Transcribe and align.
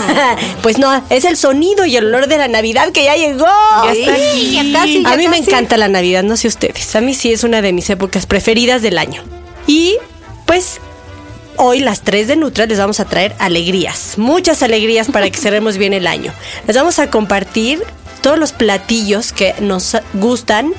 pues 0.62 0.78
no, 0.78 1.02
es 1.10 1.24
el 1.24 1.36
sonido 1.36 1.84
y 1.86 1.96
el 1.96 2.06
olor 2.06 2.26
de 2.26 2.38
la 2.38 2.48
Navidad 2.48 2.90
que 2.92 3.04
ya 3.04 3.16
llegó. 3.16 3.46
Ya 3.84 3.92
está 3.92 4.14
aquí. 4.14 4.52
Ya 4.52 4.72
casi, 4.72 5.02
a 5.04 5.16
mí 5.16 5.28
me 5.28 5.38
encanta 5.38 5.76
la 5.76 5.88
Navidad, 5.88 6.22
no 6.22 6.36
sé 6.36 6.48
ustedes. 6.48 6.94
A 6.96 7.00
mí 7.00 7.14
sí 7.14 7.32
es 7.32 7.44
una 7.44 7.62
de 7.62 7.72
mis 7.72 7.88
épocas 7.90 8.26
preferidas 8.26 8.82
del 8.82 8.98
año. 8.98 9.22
Y 9.66 9.96
pues 10.46 10.80
hoy 11.56 11.80
las 11.80 12.02
3 12.02 12.28
de 12.28 12.36
Nutra 12.36 12.66
les 12.66 12.78
vamos 12.78 13.00
a 13.00 13.04
traer 13.04 13.34
alegrías, 13.38 14.14
muchas 14.16 14.62
alegrías 14.62 15.08
para 15.10 15.30
que 15.30 15.38
cerremos 15.38 15.76
bien 15.76 15.92
el 15.92 16.06
año. 16.06 16.32
Les 16.66 16.76
vamos 16.76 16.98
a 16.98 17.10
compartir 17.10 17.82
todos 18.20 18.38
los 18.38 18.52
platillos 18.52 19.32
que 19.32 19.54
nos 19.60 19.96
gustan, 20.14 20.72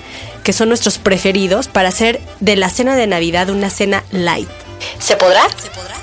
que 0.44 0.53
son 0.53 0.70
nuestros 0.70 0.98
preferidos, 0.98 1.67
para 1.67 1.89
hacer 1.89 2.22
de 2.39 2.55
la 2.55 2.70
cena 2.70 2.95
de 2.95 3.08
Navidad 3.08 3.50
una 3.50 3.70
cena 3.70 4.03
light. 4.11 4.50
¿Se 5.00 5.16
podrá? 5.16 5.44
¿Se 5.58 5.70
podrá? 5.70 5.95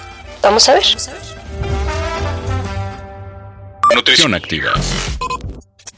Vamos 0.43 0.69
a 0.69 0.75
ver. 0.75 0.85
Nutrición 3.95 4.35
activa. 4.35 4.73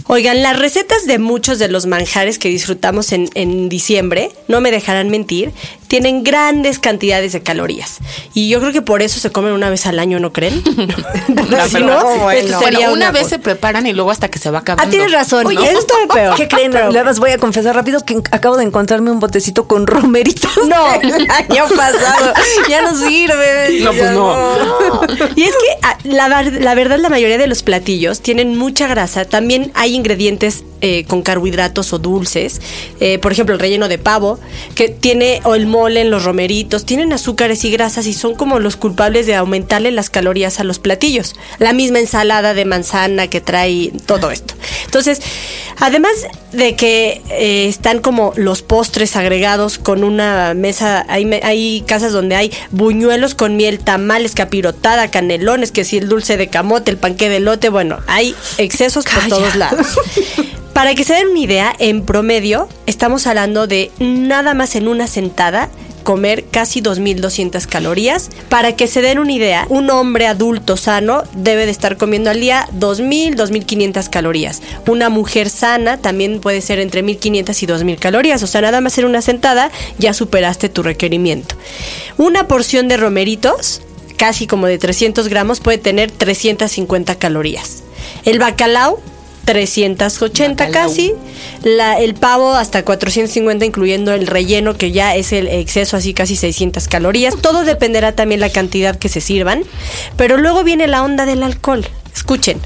Oigan, 0.07 0.43
las 0.43 0.59
recetas 0.59 1.07
de 1.07 1.19
muchos 1.19 1.59
de 1.59 1.69
los 1.69 1.87
manjares 1.87 2.39
que 2.39 2.49
disfrutamos 2.49 3.13
en, 3.13 3.31
en, 3.35 3.69
diciembre, 3.69 4.31
no 4.49 4.61
me 4.61 4.71
dejarán 4.71 5.11
mentir, 5.11 5.53
tienen 5.93 6.25
grandes 6.25 6.79
cantidades 6.79 7.35
de 7.35 7.43
calorías. 7.43 7.99
Y 8.33 8.49
yo 8.49 8.61
creo 8.61 8.73
que 8.73 8.81
por 8.81 9.03
eso 9.03 9.21
se 9.21 9.31
comen 9.31 9.53
una 9.53 9.69
vez 9.69 9.85
al 9.85 9.99
año, 9.99 10.21
¿no 10.21 10.33
creen? 10.33 10.63
no, 11.29 11.69
si 11.69 11.83
no, 11.83 12.17
bueno, 12.21 12.61
sería 12.61 12.87
una, 12.87 13.09
una 13.09 13.11
vez 13.11 13.29
se 13.29 13.39
preparan 13.39 13.87
y 13.87 13.93
luego 13.93 14.11
hasta 14.11 14.31
que 14.31 14.39
se 14.39 14.51
va 14.51 14.61
acabando. 14.61 14.89
Ah, 14.89 14.91
tienes 14.91 15.13
razón. 15.13 15.45
Oye, 15.45 15.63
eso 15.63 15.81
está 15.81 15.95
peor. 16.11 16.35
¿Qué 16.35 16.49
creen? 16.49 16.73
Les 16.73 17.19
voy 17.19 17.33
a 17.33 17.37
confesar 17.37 17.75
rápido 17.75 18.03
que 18.07 18.23
acabo 18.31 18.57
de 18.57 18.65
encontrarme 18.65 19.11
un 19.11 19.21
botecito 19.21 19.69
con 19.69 19.87
romeritos. 19.87 20.51
No, 20.67 20.95
el 21.03 21.31
año 21.31 21.65
pasado. 21.77 22.33
ya 22.71 22.81
no 22.81 22.97
sirve. 22.97 23.81
No, 23.83 23.93
pues 23.93 24.13
no. 24.13 25.03
Y 25.37 25.43
es 25.43 25.51
que 25.51 25.79
ah, 25.83 25.99
la, 26.05 26.43
la 26.43 26.75
verdad, 26.75 27.01
la 27.01 27.11
mayoría 27.11 27.37
de 27.37 27.49
los 27.49 27.63
platillos 27.63 28.23
tienen 28.23 28.57
mucha 28.57 28.87
grasa. 28.87 29.27
También 29.27 29.71
hay 29.75 29.95
ingredientes 29.95 30.65
eh, 30.85 31.05
con 31.07 31.23
carbohidratos 31.23 31.93
o 31.93 31.99
dulces. 32.01 32.61
Eh, 32.99 33.21
por 33.21 33.31
ejemplo, 33.31 33.55
el 33.55 33.61
relleno 33.61 33.89
de 33.89 33.99
pavo, 33.99 34.41
que 34.75 34.89
tiene, 34.89 35.41
o 35.45 35.55
el 35.55 35.67
mole 35.67 35.82
en 35.89 36.11
los 36.11 36.25
romeritos, 36.25 36.87
tienen 36.87 37.13
azúcares 37.13 37.65
y 37.65 37.71
grasas 37.71 38.07
y 38.07 38.13
son 38.13 38.35
como 38.35 38.59
los 38.59 38.77
culpables 38.77 39.27
de 39.27 39.35
aumentarle 39.35 39.91
las 39.91 40.11
calorías 40.11 40.61
a 40.61 40.65
los 40.65 40.79
platillos. 40.79 41.35
La 41.59 41.73
misma 41.73 41.99
ensalada 41.99 42.55
de 42.55 42.65
manzana 42.65 43.29
que 43.29 43.41
trae 43.41 43.93
todo 44.07 44.31
esto. 44.31 44.55
Entonces, 44.85 45.21
además 45.79 46.13
de 46.53 46.77
que 46.77 47.23
eh, 47.31 47.67
están 47.69 48.01
como 48.01 48.33
los 48.37 48.63
postres 48.63 49.17
agregados 49.17 49.79
con 49.79 50.05
una 50.05 50.55
mesa, 50.55 51.05
hay, 51.09 51.31
hay 51.43 51.83
casas 51.87 52.13
donde 52.13 52.37
hay 52.37 52.53
buñuelos 52.71 53.35
con 53.35 53.57
miel, 53.57 53.79
tamales, 53.79 54.35
capirotada, 54.35 55.11
canelones, 55.11 55.73
que 55.73 55.85
si 55.85 55.99
el 55.99 56.09
dulce 56.09 56.37
de 56.37 56.49
camote, 56.49 56.91
el 56.91 56.99
panque 56.99 57.29
de 57.29 57.41
lote, 57.41 57.69
bueno, 57.69 57.99
hay 58.07 58.35
excesos 58.59 59.05
por 59.05 59.29
todos 59.29 59.57
lados. 59.57 59.87
Para 60.73 60.95
que 60.95 61.05
se 61.05 61.15
den 61.15 61.29
una 61.29 61.41
idea, 61.41 61.77
en 61.79 62.05
promedio 62.05 62.69
estamos 62.87 63.27
hablando 63.27 63.67
de 63.67 63.91
nada 63.99 64.55
más 64.55 64.75
en 64.75 64.89
una 64.89 65.07
sentada 65.07 65.69
comer 66.03 66.45
casi 66.51 66.81
2.200 66.81 67.67
calorías. 67.67 68.31
Para 68.49 68.75
que 68.75 68.87
se 68.87 69.03
den 69.03 69.19
una 69.19 69.33
idea, 69.33 69.67
un 69.69 69.91
hombre 69.91 70.27
adulto 70.27 70.77
sano 70.77 71.23
debe 71.35 71.67
de 71.67 71.73
estar 71.73 71.97
comiendo 71.97 72.31
al 72.31 72.41
día 72.41 72.67
2.000, 72.79 73.37
2.500 73.37 74.11
calorías. 74.11 74.63
Una 74.87 75.09
mujer 75.09 75.51
sana 75.51 75.99
también 75.99 76.41
puede 76.41 76.61
ser 76.61 76.81
entre 76.81 77.05
1.500 77.05 77.63
y 77.63 77.67
2.000 77.67 77.99
calorías. 77.99 78.43
O 78.43 78.47
sea, 78.47 78.63
nada 78.63 78.81
más 78.81 78.97
en 78.99 79.05
una 79.05 79.23
sentada 79.23 79.71
ya 79.99 80.15
superaste 80.15 80.69
tu 80.69 80.83
requerimiento. 80.83 81.55
Una 82.17 82.49
porción 82.49 82.89
de 82.89 82.97
romeritos, 82.97 83.83
casi 84.17 84.47
como 84.47 84.67
de 84.67 84.79
300 84.79 85.29
gramos, 85.29 85.61
puede 85.61 85.79
tener 85.79 86.11
350 86.11 87.17
calorías. 87.17 87.83
El 88.25 88.39
bacalao 88.39 89.01
380 89.45 90.65
Bacalao. 90.65 90.89
casi, 90.89 91.13
la, 91.63 91.99
el 91.99 92.15
pavo 92.15 92.53
hasta 92.53 92.85
450 92.85 93.65
incluyendo 93.65 94.13
el 94.13 94.27
relleno 94.27 94.75
que 94.75 94.93
ya 94.93 95.15
es 95.15 95.33
el 95.33 95.49
exceso 95.49 95.97
así 95.97 96.15
casi 96.15 96.37
600 96.37 96.89
calorías, 96.89 97.37
todo 97.37 97.65
dependerá 97.65 98.13
también 98.13 98.41
la 98.41 98.51
cantidad 98.51 98.97
que 98.97 99.09
se 99.09 99.21
sirvan, 99.21 99.65
pero 100.17 100.37
luego 100.37 100.65
viene 100.65 100.87
la 100.87 101.03
onda 101.03 101.27
del 101.27 101.43
alcohol. 101.43 101.87
Escuchen, 102.33 102.63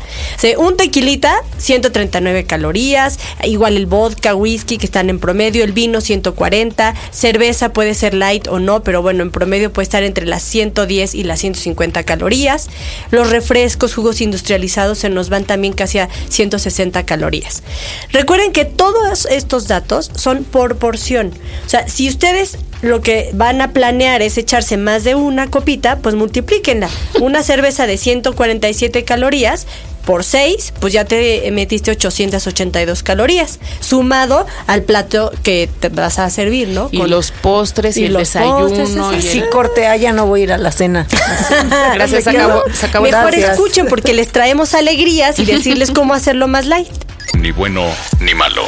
un 0.59 0.77
tequilita, 0.77 1.43
139 1.59 2.45
calorías, 2.45 3.19
igual 3.43 3.77
el 3.77 3.87
vodka, 3.87 4.37
whisky 4.37 4.79
que 4.79 4.87
están 4.87 5.11
en 5.11 5.19
promedio, 5.19 5.65
el 5.65 5.73
vino 5.73 6.01
140, 6.01 6.95
cerveza 7.11 7.73
puede 7.73 7.95
ser 7.95 8.15
light 8.15 8.47
o 8.47 8.61
no, 8.61 8.85
pero 8.85 9.03
bueno, 9.03 9.25
en 9.25 9.33
promedio 9.33 9.73
puede 9.73 9.83
estar 9.83 10.05
entre 10.05 10.25
las 10.25 10.45
110 10.45 11.17
y 11.17 11.25
las 11.25 11.41
150 11.41 12.05
calorías. 12.05 12.69
Los 13.11 13.31
refrescos, 13.31 13.93
jugos 13.93 14.21
industrializados 14.21 14.99
se 14.99 15.09
nos 15.09 15.31
van 15.31 15.43
también 15.43 15.73
casi 15.73 15.99
a 15.99 16.09
160 16.29 17.05
calorías. 17.05 17.65
Recuerden 18.13 18.53
que 18.53 18.67
todos 18.67 19.27
estos 19.27 19.67
datos 19.67 20.13
son 20.15 20.45
por 20.45 20.77
porción. 20.77 21.33
O 21.67 21.69
sea, 21.69 21.89
si 21.89 22.09
ustedes 22.09 22.59
lo 22.87 23.01
que 23.03 23.31
van 23.35 23.61
a 23.61 23.73
planear 23.73 24.23
es 24.23 24.39
echarse 24.39 24.77
más 24.77 25.05
de 25.05 25.15
una 25.15 25.51
copita, 25.51 25.99
pues 25.99 26.15
multiplíquenla. 26.15 26.89
Una 27.21 27.43
cerveza 27.43 27.87
de 27.87 27.97
147 27.97 29.05
calorías 29.05 29.67
por 30.07 30.23
6, 30.23 30.73
pues 30.81 30.93
ya 30.93 31.05
te 31.05 31.51
metiste 31.51 31.91
882 31.91 33.03
calorías, 33.03 33.59
sumado 33.81 34.47
al 34.69 34.83
plato 34.83 35.33
que 35.43 35.69
te 35.81 35.89
vas 35.89 36.21
a 36.21 36.31
servir, 36.31 36.69
¿no? 36.69 36.89
Y 36.93 36.99
Con, 36.99 37.11
los 37.11 37.33
postres 37.33 37.97
y, 37.97 38.03
y 38.03 38.05
el 38.07 38.15
desayuno. 38.15 38.69
Postres, 38.69 38.91
y 38.95 39.15
el... 39.17 39.23
Si 39.23 39.43
corte 39.51 39.87
ya 40.01 40.13
no 40.13 40.27
voy 40.27 40.43
a 40.43 40.45
ir 40.45 40.53
a 40.53 40.59
la 40.59 40.71
cena. 40.71 41.09
Gracias, 41.95 42.25
se 42.25 42.31
acabó, 42.31 42.63
se 42.73 42.87
acabó. 42.87 43.05
Mejor 43.07 43.33
Gracias. 43.33 43.53
escuchen 43.55 43.87
porque 43.89 44.15
les 44.15 44.29
traemos 44.29 44.75
alegrías 44.75 45.39
y 45.41 45.45
decirles 45.45 45.91
cómo 45.91 46.15
hacerlo 46.15 46.47
más 46.47 46.67
light. 46.67 46.89
Ni 47.37 47.51
bueno 47.51 47.85
ni 48.21 48.33
malo. 48.35 48.63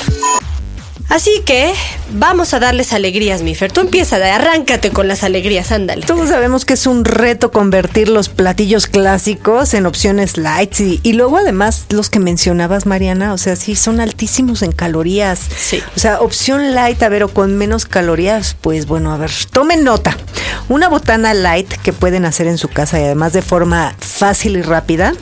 Así 1.09 1.43
que 1.47 1.73
vamos 2.13 2.53
a 2.53 2.61
darles 2.61 2.93
alegrías, 2.93 3.41
Mifer. 3.43 3.73
Tú 3.73 3.81
empieza, 3.81 4.17
arráncate 4.17 4.91
con 4.91 5.09
las 5.09 5.25
alegrías, 5.25 5.73
ándale. 5.73 6.05
Todos 6.05 6.29
sabemos 6.29 6.67
que 6.67 6.75
es 6.75 6.87
un 6.87 7.07
reto 7.07 7.51
convertir 7.51 8.11
los 8.11 8.29
platillos 8.29 8.87
clásicos 8.87 9.73
en 9.73 9.87
opciones 9.87 10.37
light 10.37 10.79
y, 10.81 11.01
y, 11.03 11.15
luego 11.15 11.39
además 11.39 11.87
los 11.89 12.11
que 12.11 12.19
mencionabas, 12.19 12.85
Mariana, 12.85 13.33
o 13.33 13.39
sea, 13.39 13.57
sí, 13.57 13.75
son 13.75 14.01
altísimos 14.01 14.63
en 14.63 14.73
calorías. 14.73 15.41
Sí. 15.57 15.83
O 15.97 15.99
sea, 15.99 16.21
opción 16.21 16.75
light, 16.75 17.03
a 17.03 17.09
ver, 17.09 17.23
o 17.23 17.29
con 17.29 17.57
menos 17.57 17.87
calorías, 17.87 18.55
pues 18.61 18.87
bueno, 18.87 19.13
a 19.13 19.17
ver, 19.17 19.31
tomen 19.51 19.85
nota. 19.85 20.17
Una 20.69 20.89
botana 20.89 21.33
light 21.33 21.73
que 21.83 21.95
pueden 21.95 22.27
hacer 22.27 22.47
en 22.47 22.59
su 22.59 22.69
casa 22.69 23.01
y 23.01 23.05
además 23.05 23.33
de 23.33 23.41
forma 23.41 23.95
fácil 23.99 24.57
y 24.57 24.63
rápida 24.63 25.15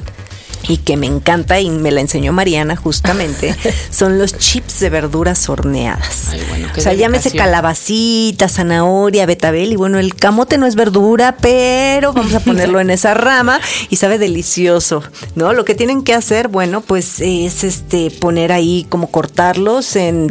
y 0.69 0.79
que 0.79 0.97
me 0.97 1.07
encanta 1.07 1.61
y 1.61 1.71
me 1.71 1.91
la 1.91 2.01
enseñó 2.01 2.33
Mariana 2.33 2.77
justamente, 2.77 3.55
son 3.91 4.19
los 4.19 4.37
chips 4.37 4.81
de 4.81 4.91
verduras 4.91 5.49
horneadas. 5.49 6.31
o 6.77 6.81
sea, 6.81 6.93
llámese 6.95 7.31
calabacita, 7.33 8.49
zanahoria, 8.49 9.27
betabel 9.27 9.73
y 9.73 9.77
bueno, 9.77 9.99
el 9.99 10.15
camote 10.15 10.59
no 10.59 10.67
es 10.67 10.75
verdura, 10.75 11.37
pero 11.41 12.13
vamos 12.13 12.35
a 12.35 12.41
ponerlo 12.45 12.81
en 12.81 12.91
esa 12.91 13.15
rama 13.15 13.61
y 13.91 13.97
sabe 13.97 14.19
delicioso, 14.19 15.03
¿no? 15.35 15.53
Lo 15.53 15.65
que 15.65 15.75
tienen 15.75 16.03
que 16.03 16.15
hacer, 16.15 16.49
bueno, 16.49 16.81
pues 16.81 17.21
es 17.21 17.65
este 17.65 18.11
poner 18.11 18.53
ahí 18.53 18.87
como 18.89 19.11
cortarlos 19.11 19.97
en, 19.97 20.27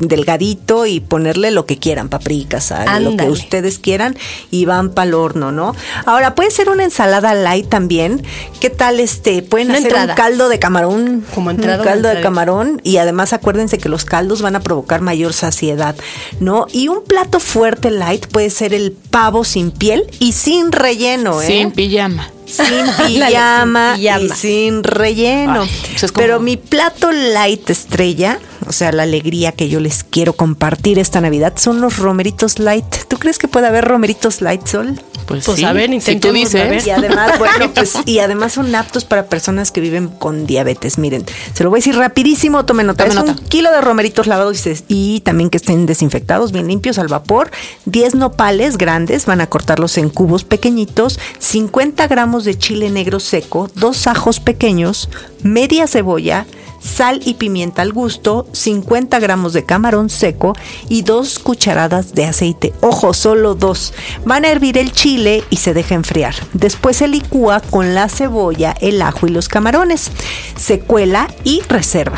delgadito 0.00 0.86
y 0.86 1.00
ponerle 1.00 1.50
lo 1.50 1.66
que 1.66 1.78
quieran, 1.78 2.08
paprika, 2.08 2.60
sal, 2.60 3.04
lo 3.04 3.16
que 3.16 3.28
ustedes 3.28 3.78
quieran 3.78 4.16
y 4.50 4.64
van 4.64 4.90
para 4.90 5.08
el 5.08 5.14
horno, 5.14 5.52
¿no? 5.52 5.74
Ahora, 6.06 6.34
puede 6.34 6.50
ser 6.50 6.68
una 6.68 6.84
ensalada 6.84 7.34
light 7.34 7.68
también. 7.68 8.22
¿Qué 8.60 8.70
tal 8.70 9.00
este? 9.00 9.43
Pueden 9.44 9.70
hacer 9.70 9.94
un 9.94 10.14
caldo 10.14 10.48
de 10.48 10.58
camarón. 10.58 11.24
Como 11.34 11.50
un 11.50 11.56
caldo 11.56 12.08
de 12.08 12.20
camarón. 12.20 12.80
Y 12.84 12.96
además 12.98 13.32
acuérdense 13.32 13.78
que 13.78 13.88
los 13.88 14.04
caldos 14.04 14.42
van 14.42 14.56
a 14.56 14.60
provocar 14.60 15.00
mayor 15.00 15.32
saciedad, 15.32 15.96
¿no? 16.40 16.66
Y 16.72 16.88
un 16.88 17.04
plato 17.04 17.40
fuerte 17.40 17.90
light 17.90 18.26
puede 18.26 18.50
ser 18.50 18.74
el 18.74 18.92
pavo 18.92 19.44
sin 19.44 19.70
piel 19.70 20.04
y 20.18 20.32
sin 20.32 20.72
relleno, 20.72 21.40
¿eh? 21.42 21.46
Sin 21.46 21.70
pijama 21.72 22.30
sin 22.46 23.06
pijama, 23.06 23.96
y 23.98 24.28
sin 24.30 24.84
relleno. 24.84 25.66
Pero 26.14 26.40
mi 26.40 26.56
plato 26.56 27.10
light 27.12 27.68
estrella, 27.70 28.38
o 28.66 28.72
sea, 28.72 28.92
la 28.92 29.04
alegría 29.04 29.52
que 29.52 29.68
yo 29.68 29.80
les 29.80 30.04
quiero 30.04 30.34
compartir 30.34 30.98
esta 30.98 31.20
Navidad, 31.20 31.54
son 31.56 31.80
los 31.80 31.98
romeritos 31.98 32.58
light. 32.58 32.84
¿Tú 33.08 33.18
crees 33.18 33.38
que 33.38 33.48
puede 33.48 33.66
haber 33.66 33.84
romeritos 33.84 34.40
light, 34.40 34.66
Sol? 34.66 35.00
Pues, 35.26 35.44
pues 35.44 35.62
a 35.64 35.72
ver, 35.72 36.00
si 36.00 36.16
tú 36.16 36.32
dices. 36.32 36.86
Y 36.86 36.90
además, 36.90 37.38
bueno, 37.38 37.72
pues, 37.74 37.94
y 38.06 38.18
además 38.18 38.52
son 38.52 38.74
aptos 38.74 39.04
para 39.04 39.26
personas 39.26 39.70
que 39.70 39.80
viven 39.80 40.08
con 40.08 40.46
diabetes. 40.46 40.98
Miren, 40.98 41.24
se 41.52 41.64
lo 41.64 41.70
voy 41.70 41.78
a 41.78 41.80
decir 41.80 41.96
rapidísimo, 41.96 42.64
tomen 42.64 42.86
nota. 42.86 43.04
es 43.04 43.16
un 43.16 43.34
kilo 43.34 43.70
de 43.70 43.80
romeritos 43.80 44.26
lavados 44.26 44.64
y 44.88 45.20
también 45.20 45.50
que 45.50 45.58
estén 45.58 45.86
desinfectados, 45.86 46.52
bien 46.52 46.68
limpios 46.68 46.98
al 46.98 47.08
vapor. 47.08 47.50
10 47.86 48.14
nopales 48.14 48.78
grandes, 48.78 49.26
van 49.26 49.40
a 49.40 49.46
cortarlos 49.46 49.98
en 49.98 50.10
cubos 50.10 50.44
pequeñitos. 50.44 51.18
50 51.38 52.06
gramos 52.06 52.44
de 52.44 52.56
chile 52.56 52.90
negro 52.90 53.20
seco, 53.20 53.70
dos 53.74 54.06
ajos 54.06 54.40
pequeños, 54.40 55.08
media 55.42 55.86
cebolla, 55.86 56.46
sal 56.84 57.20
y 57.24 57.34
pimienta 57.34 57.82
al 57.82 57.92
gusto, 57.92 58.46
50 58.52 59.18
gramos 59.18 59.52
de 59.52 59.64
camarón 59.64 60.10
seco 60.10 60.54
y 60.88 61.02
dos 61.02 61.38
cucharadas 61.38 62.14
de 62.14 62.26
aceite. 62.26 62.72
Ojo, 62.80 63.14
solo 63.14 63.54
dos. 63.54 63.94
Van 64.24 64.44
a 64.44 64.48
hervir 64.48 64.78
el 64.78 64.92
chile 64.92 65.13
y 65.50 65.56
se 65.56 65.74
deja 65.74 65.94
enfriar. 65.94 66.34
Después 66.52 66.96
se 66.96 67.08
licúa 67.08 67.60
con 67.60 67.94
la 67.94 68.08
cebolla, 68.08 68.74
el 68.80 69.00
ajo 69.00 69.26
y 69.26 69.30
los 69.30 69.48
camarones. 69.48 70.10
Se 70.56 70.80
cuela 70.80 71.28
y 71.44 71.62
reserva. 71.68 72.16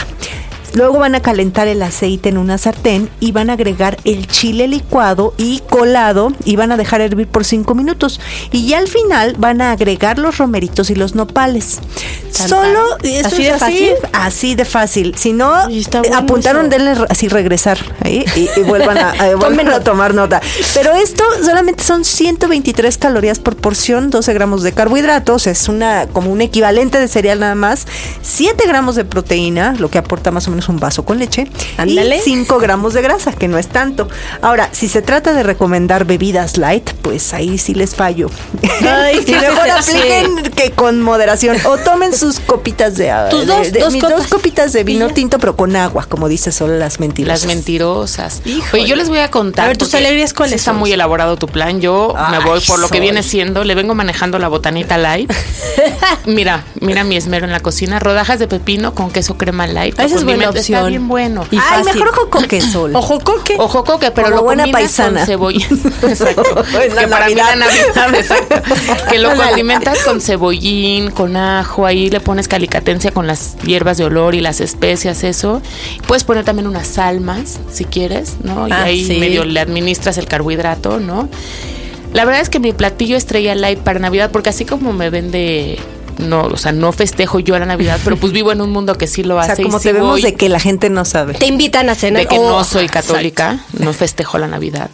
Luego 0.77 0.99
van 0.99 1.15
a 1.15 1.23
calentar 1.23 1.69
el 1.69 1.83
aceite 1.83 2.29
en 2.29 2.37
una 2.37 2.59
sartén 2.59 3.09
y 3.19 3.33
van 3.33 3.49
a 3.49 3.55
agregar 3.55 3.97
el 4.05 4.27
chile 4.27 4.69
licuado 4.69 5.33
y 5.39 5.61
colado 5.71 6.35
y 6.45 6.57
van 6.57 6.71
a 6.71 6.77
dejar 6.77 7.01
hervir 7.01 7.29
por 7.29 7.47
5 7.47 7.75
minutos. 7.75 8.21
Y 8.53 8.67
ya 8.67 8.77
al 8.77 8.87
final 8.87 9.37
van 9.39 9.63
a 9.63 9.73
agregar 9.73 10.19
los 10.19 10.37
romeritos 10.37 10.91
y 10.91 10.95
los 10.95 11.15
nopales. 11.15 11.81
Solo 12.31 12.99
así 13.25 13.45
de 13.45 13.55
fácil. 13.55 13.93
Así 14.13 14.55
de 14.55 14.65
fácil. 14.67 15.15
Si 15.17 15.33
no, 15.33 15.51
apuntaron, 16.15 16.69
denle 16.69 16.93
así 17.09 17.29
regresar 17.29 17.79
y, 18.05 18.27
vuelvan, 18.67 18.99
a, 18.99 19.13
a 19.75 19.81
tomar 19.81 20.13
nota. 20.13 20.43
Pero 20.75 20.93
esto 20.93 21.25
solamente 21.43 21.85
son 21.85 22.05
123 22.05 22.99
calorías 22.99 23.39
por 23.39 23.57
porción, 23.57 24.11
12 24.11 24.35
gramos 24.35 24.63
de 24.63 24.73
carbohidratos, 24.73 25.47
es 25.47 25.71
una 25.71 26.07
como 26.09 26.31
un 26.31 26.43
equivalente 26.43 27.01
de 27.01 27.09
cereal 27.09 27.41
nada 27.41 27.55
más, 27.55 27.87
7 28.21 28.63
gramos 28.67 28.95
de 28.95 29.07
proteína, 29.07 29.75
lo 29.79 29.89
que 29.89 29.97
aporta 29.97 30.31
más 30.31 30.47
o 30.49 30.51
menos 30.51 30.66
un 30.69 30.79
vaso 30.79 31.05
con 31.05 31.19
leche, 31.19 31.47
y 31.85 31.99
5 32.23 32.59
gramos 32.59 32.95
de 32.95 33.03
grasa, 33.03 33.33
que 33.33 33.49
no 33.49 33.59
es 33.59 33.69
tanto. 33.69 34.09
Ahora, 34.43 34.69
si 34.73 34.89
se 34.89 35.03
trata 35.03 35.33
de 35.33 35.43
recomendar 35.43 36.05
bebidas 36.05 36.57
light, 36.57 36.91
pues 37.03 37.33
ahí 37.33 37.59
sí 37.59 37.75
les 37.75 37.95
fallo. 37.95 38.31
Ay, 38.83 39.21
y 39.27 39.33
mejor 39.33 39.71
apliquen 39.71 40.43
que 40.55 40.71
con 40.73 41.01
moderación 41.03 41.57
o 41.65 41.79
tomen 41.79 42.15
sus 42.15 42.41
copitas 42.41 42.97
de, 42.97 43.13
¿Tus 43.31 43.47
dos, 43.47 43.73
dos, 43.73 44.27
copitas 44.29 44.73
de 44.73 44.85
vino 44.85 45.11
tinto, 45.11 45.39
pero 45.39 45.57
con 45.57 45.77
agua, 45.77 46.07
como 46.09 46.29
dice 46.29 46.53
solo 46.53 46.77
las 46.77 47.01
mentirosas. 47.01 47.43
Las 47.43 47.55
mentirosas. 47.55 48.43
Oye, 48.73 48.87
yo 48.87 48.97
les 48.97 49.09
voy 49.09 49.19
a 49.19 49.31
contar. 49.31 49.67
A 49.67 49.69
ver, 49.69 49.77
tus 49.77 49.95
alegrías 49.95 50.35
cuáles 50.35 50.57
Está 50.67 50.73
muy 50.73 50.93
elaborado 50.93 51.37
tu 51.37 51.47
plan. 51.47 51.81
Yo 51.81 52.15
me 52.31 52.39
voy 52.41 52.61
por 52.61 52.79
lo 52.81 52.89
que 52.89 52.99
viene 52.99 53.23
siendo. 53.23 53.63
Le 53.63 53.75
vengo 53.75 53.95
manejando 53.95 54.39
la 54.39 54.49
botanita 54.49 54.99
light. 54.99 55.33
mira, 56.27 56.65
mira 56.81 57.05
mi 57.05 57.17
esmero 57.17 57.47
en 57.47 57.53
la 57.53 57.61
cocina. 57.61 57.99
Rodajas 57.99 58.39
de 58.39 58.49
pepino 58.49 58.95
con 58.95 59.11
queso 59.11 59.37
crema 59.37 59.67
light. 59.67 59.99
Esa 60.01 60.17
es 60.17 60.25
buena 60.25 60.51
opción. 60.61 60.79
Está 60.79 60.89
bien 60.89 61.09
bueno. 61.09 61.45
Y 61.51 61.59
Ay, 61.59 61.85
mejor 61.85 62.15
jocoque, 62.15 62.61
Sol. 62.61 62.93
O 62.97 63.03
jocoque. 63.03 63.57
O 63.59 63.69
jocoque, 63.69 64.11
pero 64.11 64.31
lo 64.31 64.43
buena 64.43 64.67
paisana. 64.67 65.21
con 65.21 65.27
cebolla. 65.27 65.67
exacto. 66.03 66.43
que 66.99 67.09
para 67.09 67.27
mí 67.27 67.35
la 67.35 67.57
Navidad, 67.57 68.15
exacto. 68.15 68.57
que 69.11 69.19
lo 69.19 69.35
condimentas 69.35 70.03
con 70.05 70.21
cebollín, 70.21 71.11
con 71.11 71.37
ajo, 71.37 71.87
ahí 71.87 72.11
le 72.11 72.21
pones 72.21 72.49
calicatencia 72.49 73.11
con 73.11 73.27
las 73.27 73.57
hierbas 73.59 73.99
de 73.99 74.05
olor 74.05 74.35
y 74.35 74.41
las 74.41 74.61
especias, 74.61 75.25
eso. 75.25 75.63
Puedes 76.07 76.25
poner 76.25 76.45
también 76.45 76.67
unas 76.67 76.87
salmas, 76.87 77.59
si 77.71 77.85
quieres, 77.85 78.37
¿no? 78.43 78.69
Y 78.69 78.73
ah, 78.73 78.85
ahí 78.85 79.19
medio 79.19 79.45
le 79.45 79.61
administras 79.61 80.19
el 80.19 80.27
carbohidrato, 80.27 81.01
¿no? 81.01 81.29
La 82.13 82.25
verdad 82.25 82.41
es 82.41 82.49
que 82.49 82.61
mi 82.61 82.73
platillo 82.73 83.17
estrella 83.17 83.55
light 83.55 83.79
para 83.81 83.99
Navidad, 83.99 84.31
porque 84.31 84.49
así 84.49 84.65
como 84.65 84.93
me 84.93 85.11
vende 85.11 85.79
no, 86.19 86.43
o 86.43 86.57
sea, 86.57 86.73
no 86.73 86.93
festejo 86.93 87.41
yo 87.41 87.59
la 87.59 87.67
Navidad, 87.67 88.01
pero 88.05 88.17
pues 88.17 88.33
vivo 88.33 88.53
en 88.53 88.61
un 88.61 88.71
mundo 88.71 88.97
que 88.97 89.07
sí 89.07 89.23
lo 89.23 89.41
hace. 89.41 89.47
O 89.57 89.57
sea, 89.57 89.65
como 89.65 89.81
te 89.81 89.93
vemos 89.93 90.23
de 90.23 90.35
que 90.35 90.49
la 90.49 90.59
gente 90.59 90.91
no 90.91 91.05
sabe. 91.05 91.35
Te 91.35 91.47
invitan 91.47 91.89
a 91.89 91.95
cenar. 91.95 92.23
De 92.23 92.29
que 92.29 92.37
no 92.37 92.59
oh, 92.59 92.65
soy 92.65 92.89
católica, 92.89 93.61
no 93.79 93.93
festejo 93.93 94.39
la 94.39 94.49
Navidad. 94.49 94.91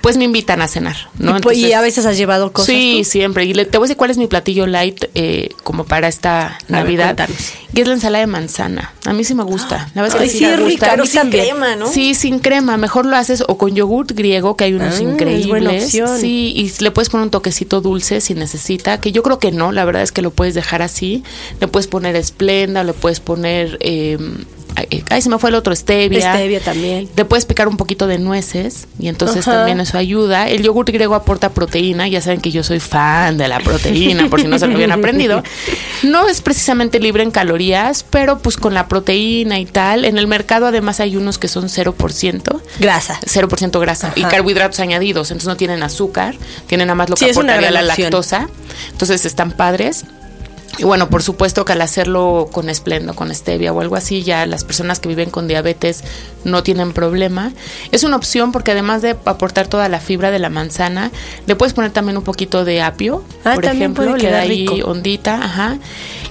Pues 0.00 0.16
me 0.16 0.24
invitan 0.24 0.62
a 0.62 0.68
cenar, 0.68 0.96
¿no? 1.18 1.36
Y, 1.36 1.40
pues, 1.40 1.74
a 1.74 1.80
veces 1.80 2.06
has 2.06 2.16
llevado 2.16 2.52
cosas. 2.52 2.66
Sí, 2.66 3.04
siempre. 3.04 3.44
Y 3.44 3.54
le, 3.54 3.66
te 3.66 3.78
voy 3.78 3.84
a 3.84 3.88
decir 3.88 3.96
cuál 3.96 4.10
es 4.10 4.18
mi 4.18 4.26
platillo 4.26 4.66
light 4.66 5.04
eh, 5.14 5.50
como 5.62 5.84
para 5.84 6.08
esta 6.08 6.58
Navidad. 6.68 7.28
y 7.72 7.80
es 7.80 7.86
la 7.86 7.94
ensalada 7.94 8.24
de 8.24 8.26
manzana. 8.26 8.94
A 9.04 9.12
mí 9.12 9.22
sí 9.22 9.34
me 9.34 9.44
gusta. 9.44 9.90
La 9.94 10.02
verdad 10.02 10.22
es 10.22 10.32
que 10.32 10.38
sí, 10.38 10.44
me 10.44 10.56
gusta. 10.56 10.96
sin 11.04 11.30
crema, 11.30 11.76
¿no? 11.76 11.86
Sí, 11.86 12.14
sin 12.14 12.38
crema. 12.38 12.76
Mejor 12.76 13.06
lo 13.06 13.16
haces 13.16 13.44
o 13.46 13.58
con 13.58 13.74
yogurt 13.74 14.12
griego, 14.12 14.56
que 14.56 14.64
hay 14.64 14.74
unos 14.74 14.98
ah, 14.98 15.02
increíbles. 15.02 15.90
Sí, 15.90 16.52
y 16.56 16.82
le 16.82 16.90
puedes 16.90 17.10
poner 17.10 17.24
un 17.24 17.30
toquecito 17.30 17.80
dulce 17.80 18.20
si 18.20 18.34
necesita, 18.34 19.00
que 19.00 19.12
yo 19.12 19.22
creo 19.22 19.38
que 19.38 19.52
no, 19.52 19.72
la 19.72 19.84
verdad 19.84 20.02
es 20.02 20.12
que 20.12 20.22
lo 20.22 20.30
puedes 20.30 20.54
dejar 20.60 20.82
así. 20.82 21.22
Le 21.60 21.68
puedes 21.68 21.86
poner 21.86 22.16
esplenda, 22.16 22.84
le 22.84 22.92
puedes 22.92 23.20
poner 23.20 23.78
eh, 23.80 24.18
Ay, 25.08 25.22
se 25.22 25.28
me 25.28 25.38
fue 25.38 25.50
el 25.50 25.56
otro, 25.56 25.74
stevia. 25.74 26.34
Stevia 26.34 26.60
también. 26.60 27.08
Le 27.16 27.24
puedes 27.24 27.44
picar 27.44 27.68
un 27.68 27.76
poquito 27.76 28.06
de 28.06 28.18
nueces 28.18 28.86
y 28.98 29.08
entonces 29.08 29.44
también 29.44 29.80
eso 29.80 29.98
ayuda. 29.98 30.48
El 30.48 30.62
yogur 30.62 30.86
griego 30.86 31.14
aporta 31.14 31.50
proteína, 31.50 32.08
ya 32.08 32.20
saben 32.20 32.40
que 32.40 32.50
yo 32.50 32.62
soy 32.62 32.80
fan 32.80 33.36
de 33.36 33.48
la 33.48 33.60
proteína, 33.60 34.28
por 34.28 34.40
si 34.40 34.48
no 34.48 34.58
se 34.58 34.66
lo 34.66 34.74
habían 34.74 34.92
aprendido. 34.92 35.42
No 36.02 36.28
es 36.28 36.40
precisamente 36.40 36.98
libre 36.98 37.22
en 37.22 37.30
calorías, 37.30 38.06
pero 38.08 38.38
pues 38.38 38.56
con 38.56 38.72
la 38.72 38.88
proteína 38.88 39.60
y 39.60 39.66
tal. 39.66 40.06
En 40.06 40.16
el 40.16 40.26
mercado 40.26 40.66
además 40.66 40.98
hay 40.98 41.16
unos 41.16 41.36
que 41.36 41.46
son 41.46 41.64
0%. 41.64 42.60
Grasa. 42.78 43.20
0% 43.20 43.80
grasa 43.80 44.12
y 44.16 44.22
carbohidratos 44.22 44.80
añadidos, 44.80 45.30
entonces 45.30 45.48
no 45.48 45.56
tienen 45.56 45.82
azúcar, 45.82 46.36
tienen 46.66 46.86
nada 46.86 46.94
más 46.94 47.10
lo 47.10 47.16
que 47.16 47.30
aportaría 47.30 47.70
la 47.70 47.82
lactosa. 47.82 48.48
Entonces 48.92 49.26
están 49.26 49.52
padres. 49.52 50.04
Y 50.78 50.84
bueno, 50.84 51.10
por 51.10 51.22
supuesto 51.22 51.64
que 51.64 51.72
al 51.72 51.82
hacerlo 51.82 52.48
con 52.50 52.70
esplendo, 52.70 53.14
con 53.14 53.34
stevia 53.34 53.72
o 53.72 53.80
algo 53.80 53.96
así, 53.96 54.22
ya 54.22 54.46
las 54.46 54.64
personas 54.64 55.00
que 55.00 55.08
viven 55.08 55.30
con 55.30 55.46
diabetes 55.48 56.04
no 56.44 56.62
tienen 56.62 56.92
problema. 56.92 57.52
Es 57.92 58.04
una 58.04 58.16
opción 58.16 58.52
porque 58.52 58.70
además 58.70 59.02
de 59.02 59.10
aportar 59.24 59.66
toda 59.66 59.88
la 59.88 60.00
fibra 60.00 60.30
de 60.30 60.38
la 60.38 60.48
manzana, 60.48 61.10
le 61.46 61.56
puedes 61.56 61.74
poner 61.74 61.90
también 61.90 62.16
un 62.16 62.24
poquito 62.24 62.64
de 62.64 62.80
apio, 62.82 63.24
ah, 63.44 63.54
por 63.54 63.66
ejemplo, 63.66 64.16
le 64.16 64.30
da 64.30 64.40
ahí 64.40 64.66
ondita, 64.84 65.44
ajá. 65.44 65.78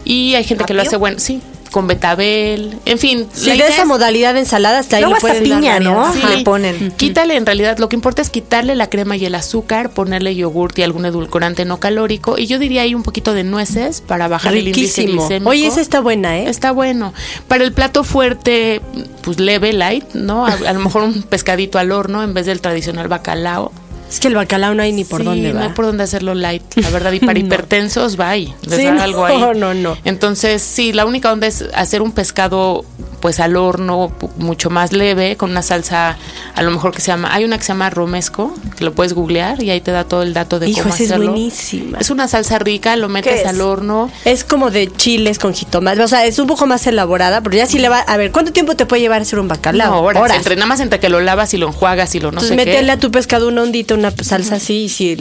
Y 0.03 0.35
hay 0.35 0.43
gente 0.43 0.63
que 0.65 0.73
lo 0.73 0.81
hace 0.81 0.95
bueno, 0.95 1.19
sí, 1.19 1.41
con 1.71 1.87
betabel, 1.87 2.79
en 2.85 2.97
fin. 2.97 3.27
Si 3.31 3.51
de 3.51 3.67
esa 3.67 3.85
modalidad 3.85 4.33
de 4.33 4.41
ensalada 4.41 4.79
está 4.79 4.97
ahí 4.97 5.05
le 5.05 5.15
puedes 5.19 5.41
piña, 5.41 5.79
¿no? 5.79 6.11
Sí. 6.13 6.21
Le 6.37 6.43
ponen. 6.43 6.91
Quítale, 6.91 7.35
en 7.35 7.45
realidad, 7.45 7.77
lo 7.77 7.89
que 7.89 7.95
importa 7.95 8.21
es 8.21 8.29
quitarle 8.29 8.75
la 8.75 8.89
crema 8.89 9.17
y 9.17 9.25
el 9.25 9.35
azúcar, 9.35 9.91
ponerle 9.91 10.35
yogurt 10.35 10.77
y 10.79 10.83
algún 10.83 11.05
edulcorante 11.05 11.65
no 11.65 11.79
calórico. 11.79 12.37
Y 12.37 12.47
yo 12.47 12.59
diría 12.59 12.81
ahí 12.81 12.95
un 12.95 13.03
poquito 13.03 13.33
de 13.33 13.43
nueces 13.43 14.01
para 14.01 14.27
bajar 14.27 14.55
el 14.55 14.67
índice 14.67 15.03
glicémico. 15.03 15.49
Oye, 15.49 15.67
esa 15.67 15.81
está 15.81 15.99
buena, 15.99 16.37
¿eh? 16.39 16.49
Está 16.49 16.71
bueno. 16.71 17.13
Para 17.47 17.63
el 17.63 17.73
plato 17.73 18.03
fuerte, 18.03 18.81
pues 19.21 19.39
leve, 19.39 19.73
light, 19.73 20.05
¿no? 20.13 20.45
A, 20.45 20.53
a 20.53 20.73
lo 20.73 20.79
mejor 20.79 21.03
un 21.03 21.23
pescadito 21.23 21.77
al 21.77 21.91
horno 21.91 22.23
en 22.23 22.33
vez 22.33 22.45
del 22.45 22.61
tradicional 22.61 23.07
bacalao. 23.07 23.71
Es 24.09 24.19
que 24.19 24.27
el 24.27 24.35
bacalao 24.35 24.73
no 24.73 24.81
hay 24.81 24.91
ni 24.91 25.03
por 25.03 25.23
dónde 25.23 25.53
va. 25.53 25.59
No 25.59 25.65
hay 25.67 25.73
por 25.73 25.85
dónde 25.85 26.03
hacerlo 26.03 26.33
light, 26.33 26.63
la 26.75 26.89
verdad. 26.89 27.11
Y 27.11 27.19
para 27.19 27.37
hipertensos, 27.39 28.19
va 28.19 28.29
ahí. 28.29 28.53
Les 28.63 28.85
algo 28.87 29.25
ahí. 29.25 29.37
No, 29.37 29.53
no, 29.53 29.73
no. 29.73 29.97
Entonces, 30.03 30.61
sí, 30.61 30.93
la 30.93 31.05
única 31.05 31.31
onda 31.31 31.47
es 31.47 31.65
hacer 31.73 32.01
un 32.01 32.11
pescado 32.11 32.85
pues 33.21 33.39
al 33.39 33.55
horno 33.55 34.11
mucho 34.37 34.69
más 34.69 34.91
leve, 34.91 35.37
con 35.37 35.51
una 35.51 35.61
salsa 35.61 36.17
a 36.55 36.61
lo 36.61 36.71
mejor 36.71 36.93
que 36.93 37.01
se 37.01 37.07
llama, 37.07 37.33
hay 37.33 37.45
una 37.45 37.57
que 37.57 37.63
se 37.63 37.69
llama 37.69 37.89
romesco, 37.89 38.53
que 38.77 38.83
lo 38.83 38.93
puedes 38.93 39.13
googlear 39.13 39.61
y 39.61 39.69
ahí 39.69 39.81
te 39.81 39.91
da 39.91 40.03
todo 40.03 40.23
el 40.23 40.33
dato 40.33 40.59
de 40.59 40.71
cómo 40.73 40.93
hacerlo. 40.93 41.25
es 41.25 41.31
buenísima. 41.31 41.97
Es 41.99 42.09
una 42.09 42.27
salsa 42.27 42.59
rica, 42.59 42.95
lo 42.95 43.09
metes 43.09 43.45
al 43.45 43.61
horno. 43.61 44.11
Es 44.25 44.43
como 44.43 44.71
de 44.71 44.91
chiles 44.91 45.39
con 45.39 45.53
jitomate, 45.53 46.01
o 46.01 46.07
sea, 46.07 46.25
es 46.25 46.39
un 46.39 46.47
poco 46.47 46.65
más 46.65 46.85
elaborada, 46.87 47.41
pero 47.41 47.55
ya 47.55 47.65
si 47.65 47.79
le 47.79 47.89
va, 47.89 47.99
a 47.99 48.17
ver, 48.17 48.31
¿cuánto 48.31 48.51
tiempo 48.51 48.75
te 48.75 48.85
puede 48.85 49.01
llevar 49.01 49.21
hacer 49.21 49.39
un 49.39 49.47
bacalao? 49.47 49.91
No, 49.91 50.01
horas. 50.01 50.35
Entre, 50.35 50.55
nada 50.55 50.67
más 50.67 50.79
entre 50.79 50.99
que 50.99 51.09
lo 51.09 51.19
lavas 51.19 51.53
y 51.53 51.57
lo 51.57 51.67
enjuagas 51.67 52.15
y 52.15 52.19
lo 52.19 52.31
no 52.31 52.39
Entonces, 52.39 52.49
sé 52.49 52.55
métele 52.55 52.91
a 52.91 52.97
tu 52.97 53.11
pescado 53.11 53.47
una 53.47 53.63
ondita, 53.63 53.95
una 53.95 54.11
salsa 54.11 54.55
así 54.55 54.83
y 54.83 54.89
si 54.89 55.17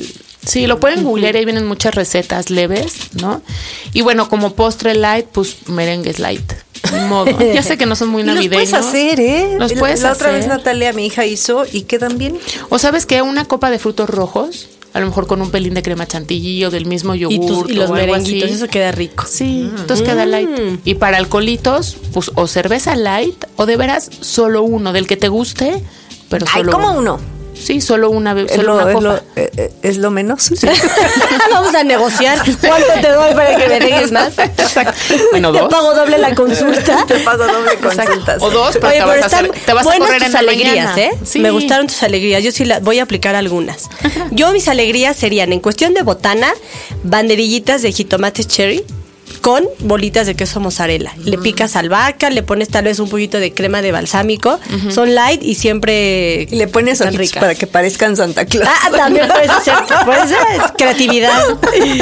Sí, 0.47 0.67
lo 0.67 0.81
pueden 0.81 1.05
googlear, 1.05 1.37
ahí 1.37 1.45
vienen 1.45 1.67
muchas 1.67 1.95
recetas 1.95 2.49
leves, 2.49 3.11
¿no? 3.21 3.43
Y 3.93 4.00
bueno, 4.00 4.31
como 4.31 4.55
postre 4.55 4.95
light, 4.95 5.26
pues 5.26 5.69
merengues 5.69 6.19
light. 6.19 6.52
Ni 6.92 7.09
modo. 7.09 7.26
Ya 7.54 7.62
sé 7.62 7.78
que 7.78 7.87
no 7.87 7.97
son 7.97 8.09
muy 8.09 8.23
navideños. 8.23 8.71
Los 8.71 8.71
puedes 8.71 8.75
hacer, 8.75 9.21
¿eh? 9.21 9.57
Los 9.59 9.73
puedes 9.73 10.02
La 10.02 10.12
otra 10.12 10.30
vez 10.30 10.47
Natalia, 10.47 10.92
mi 10.92 11.07
hija, 11.07 11.26
hizo 11.26 11.64
y 11.71 11.83
quedan 11.83 12.18
bien. 12.18 12.38
O 12.68 12.78
sabes 12.78 13.07
que 13.07 13.23
una 13.23 13.45
copa 13.45 13.71
de 13.71 13.78
frutos 13.78 14.09
rojos, 14.09 14.68
a 14.92 15.00
lo 15.00 15.07
mejor 15.07 15.26
con 15.26 15.42
un 15.42 15.50
pelín 15.50 15.75
de 15.75 15.83
crema 15.83 16.07
chantilly 16.07 16.64
o 16.64 16.71
del 16.71 16.87
mismo 16.87 17.14
yogur 17.14 17.71
y, 17.71 17.75
los 17.75 17.90
merenguitos, 17.90 18.50
eso 18.50 18.68
queda 18.68 18.92
rico. 18.92 19.25
Sí, 19.28 19.71
entonces 19.76 20.07
queda 20.07 20.26
light. 20.26 20.49
Mm. 20.49 20.78
Y 20.85 20.95
para 20.95 21.18
alcoholitos, 21.18 21.97
pues 22.12 22.30
o 22.35 22.47
cerveza 22.47 22.97
light 22.97 23.45
o 23.57 23.66
de 23.66 23.76
veras 23.76 24.11
solo 24.21 24.62
uno, 24.62 24.92
del 24.92 25.07
que 25.07 25.16
te 25.16 25.28
guste, 25.28 25.83
pero 26.28 26.47
solo 26.47 26.73
Ay, 26.73 26.80
¿cómo 26.80 26.99
uno? 26.99 27.38
Sí, 27.61 27.81
solo 27.81 28.11
una 28.11 28.35
vez. 28.35 28.53
Solo 28.55 28.75
una 28.75 28.93
es, 28.93 29.03
Lo, 29.03 29.17
eh, 29.17 29.50
eh, 29.57 29.73
es 29.83 29.99
lo 29.99 30.11
menos. 30.11 30.50
Vamos 31.53 31.75
a 31.75 31.85
negociar. 31.85 32.38
¿Cuánto 32.61 32.93
te 33.00 33.09
doy 33.09 33.35
para 33.35 33.57
que 33.57 33.69
me 33.69 33.81
dejes 33.81 34.12
más? 34.12 34.33
Bueno, 35.31 35.53
dos. 35.53 35.69
Te 35.69 35.75
pago 35.75 35.95
doble 35.95 36.19
la 36.19 36.35
consulta. 36.35 37.05
te 37.09 37.19
pago 37.21 37.47
doble 37.47 37.77
consulta. 37.77 38.37
O 38.41 38.50
dos, 38.50 38.79
pero 38.81 38.91
te, 38.91 39.21
vas 39.21 39.33
a 39.33 39.43
te 39.43 39.73
vas 39.73 39.87
a 39.87 39.99
correr 39.99 40.19
tus 40.19 40.29
en 40.29 40.37
alegrías, 40.37 40.97
¿eh? 40.97 41.11
Sí. 41.25 41.41
Me 41.41 41.50
gustaron 41.50 41.87
tus 41.87 42.03
alegrías. 42.03 42.43
Yo 42.43 42.53
sí 42.53 42.65
las 42.65 42.83
voy 42.83 42.99
a 42.99 43.03
aplicar 43.03 43.35
algunas. 43.35 43.88
Yo 44.31 44.53
mis 44.53 44.69
alegrías 44.69 45.17
serían, 45.17 45.53
en 45.53 45.61
cuestión 45.61 45.95
de 45.95 46.03
botana, 46.03 46.53
banderillitas 47.03 47.83
de 47.83 47.93
jitomate 47.93 48.45
cherry 48.45 48.85
con 49.40 49.64
bolitas 49.80 50.26
de 50.26 50.35
queso 50.35 50.61
mozzarella. 50.61 51.14
Le 51.25 51.38
picas 51.38 51.76
albahaca, 51.76 52.30
le 52.30 52.42
pones 52.42 52.68
tal 52.68 52.85
vez 52.85 52.99
un 52.99 53.09
poquito 53.09 53.38
de 53.38 53.52
crema 53.52 53.83
de 53.83 53.92
balsámico. 53.92 54.59
Son 54.90 55.14
light 55.14 55.42
y 55.42 55.54
siempre. 55.54 56.47
Y 56.50 56.57
le 56.57 56.68
pones 56.68 57.00
ojitos 57.00 57.33
para 57.33 57.54
que 57.54 57.66
parezcan 57.66 58.16
Santa 58.16 58.45
Claus. 58.45 58.68
Ah, 58.68 58.90
también 58.90 59.28
puede 59.28 59.49
ser, 59.62 59.75
puede 60.04 60.28
ser 60.28 60.38
creatividad. 60.76 61.42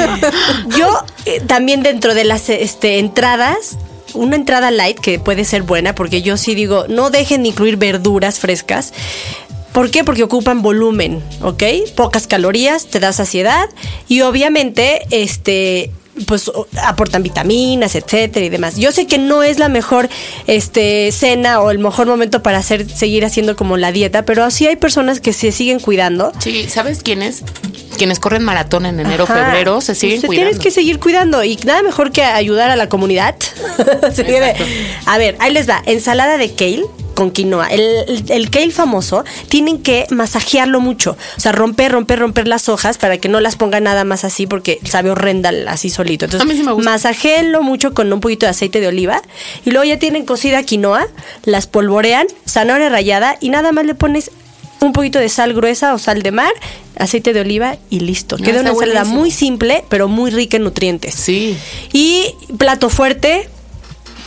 Yo 0.77 1.03
eh, 1.25 1.41
también 1.45 1.83
dentro 1.83 2.13
de 2.13 2.23
las 2.23 2.49
este, 2.49 2.99
entradas 2.99 3.77
una 4.13 4.35
entrada 4.35 4.71
light 4.71 4.99
que 4.99 5.19
puede 5.19 5.45
ser 5.45 5.63
buena, 5.63 5.93
porque 5.93 6.21
yo 6.21 6.37
sí 6.37 6.55
digo, 6.55 6.85
no 6.87 7.09
dejen 7.09 7.43
de 7.43 7.49
incluir 7.49 7.77
verduras 7.77 8.39
frescas. 8.39 8.93
¿Por 9.73 9.91
qué? 9.91 10.03
Porque 10.03 10.23
ocupan 10.23 10.61
volumen, 10.61 11.21
¿ok? 11.41 11.63
Pocas 11.95 12.25
calorías, 12.25 12.87
te 12.87 12.99
da 12.99 13.13
saciedad 13.13 13.69
y 14.07 14.21
obviamente, 14.21 15.01
este, 15.11 15.91
pues 16.25 16.51
aportan 16.83 17.23
vitaminas, 17.23 17.95
etcétera 17.95 18.45
y 18.45 18.49
demás. 18.49 18.77
Yo 18.77 18.91
sé 18.91 19.07
que 19.07 19.17
no 19.17 19.43
es 19.43 19.59
la 19.59 19.69
mejor 19.69 20.09
este 20.47 21.11
cena 21.11 21.61
o 21.61 21.71
el 21.71 21.79
mejor 21.79 22.07
momento 22.07 22.41
para 22.41 22.57
hacer 22.57 22.89
seguir 22.89 23.25
haciendo 23.25 23.55
como 23.55 23.77
la 23.77 23.91
dieta, 23.91 24.25
pero 24.25 24.43
así 24.43 24.67
hay 24.67 24.75
personas 24.75 25.19
que 25.19 25.33
se 25.33 25.51
siguen 25.51 25.79
cuidando. 25.79 26.31
Sí, 26.39 26.67
¿sabes 26.69 27.03
quiénes? 27.03 27.43
Quienes 27.97 28.19
corren 28.19 28.43
maratón 28.43 28.85
en 28.85 28.99
enero, 28.99 29.25
febrero, 29.25 29.81
se 29.81 29.95
siguen 29.95 30.21
se 30.21 30.27
cuidando. 30.27 30.49
Tienes 30.49 30.63
que 30.63 30.71
seguir 30.71 30.99
cuidando 30.99 31.43
y 31.43 31.55
nada 31.65 31.81
mejor 31.81 32.11
que 32.11 32.23
ayudar 32.23 32.69
a 32.69 32.75
la 32.75 32.89
comunidad. 32.89 33.35
a 35.05 35.17
ver, 35.17 35.35
ahí 35.39 35.53
les 35.53 35.69
va. 35.69 35.81
Ensalada 35.85 36.37
de 36.37 36.53
kale 36.53 36.85
con 37.17 37.31
quinoa. 37.31 37.65
El, 37.69 38.23
el, 38.29 38.49
kale 38.51 38.69
famoso 38.69 39.25
tienen 39.49 39.81
que 39.81 40.05
masajearlo 40.11 40.79
mucho. 40.79 41.17
O 41.35 41.39
sea, 41.39 41.51
romper, 41.51 41.91
romper, 41.91 42.19
romper 42.19 42.47
las 42.47 42.69
hojas 42.69 42.99
para 42.99 43.17
que 43.17 43.27
no 43.27 43.39
las 43.39 43.55
pongan 43.55 43.85
nada 43.85 44.03
más 44.03 44.23
así 44.23 44.45
porque 44.45 44.79
sabe 44.83 45.09
horrenda 45.09 45.51
así 45.67 45.89
solito. 45.89 46.25
Entonces, 46.25 46.63
masajeenlo 46.77 47.63
mucho 47.63 47.95
con 47.95 48.13
un 48.13 48.19
poquito 48.19 48.45
de 48.45 48.51
aceite 48.51 48.81
de 48.81 48.87
oliva 48.87 49.23
y 49.65 49.71
luego 49.71 49.83
ya 49.83 49.97
tienen 49.97 50.25
cocida 50.25 50.61
quinoa, 50.61 51.07
las 51.43 51.65
polvorean, 51.65 52.27
zanahoria 52.47 52.89
rallada 52.89 53.35
y 53.41 53.49
nada 53.49 53.71
más 53.71 53.87
le 53.87 53.95
pones 53.95 54.29
un 54.79 54.93
poquito 54.93 55.17
de 55.17 55.27
sal 55.27 55.55
gruesa 55.55 55.95
o 55.95 55.97
sal 55.97 56.21
de 56.21 56.31
mar, 56.31 56.51
aceite 56.99 57.33
de 57.33 57.41
oliva 57.41 57.77
y 57.89 58.01
listo. 58.01 58.37
Ah, 58.39 58.43
Queda 58.43 58.61
una 58.61 58.69
ensalada 58.69 59.05
muy 59.05 59.31
simple, 59.31 59.83
pero 59.89 60.07
muy 60.07 60.29
rica 60.29 60.57
en 60.57 60.65
nutrientes. 60.65 61.15
Sí. 61.15 61.57
Y 61.93 62.27
plato 62.59 62.91
fuerte, 62.91 63.49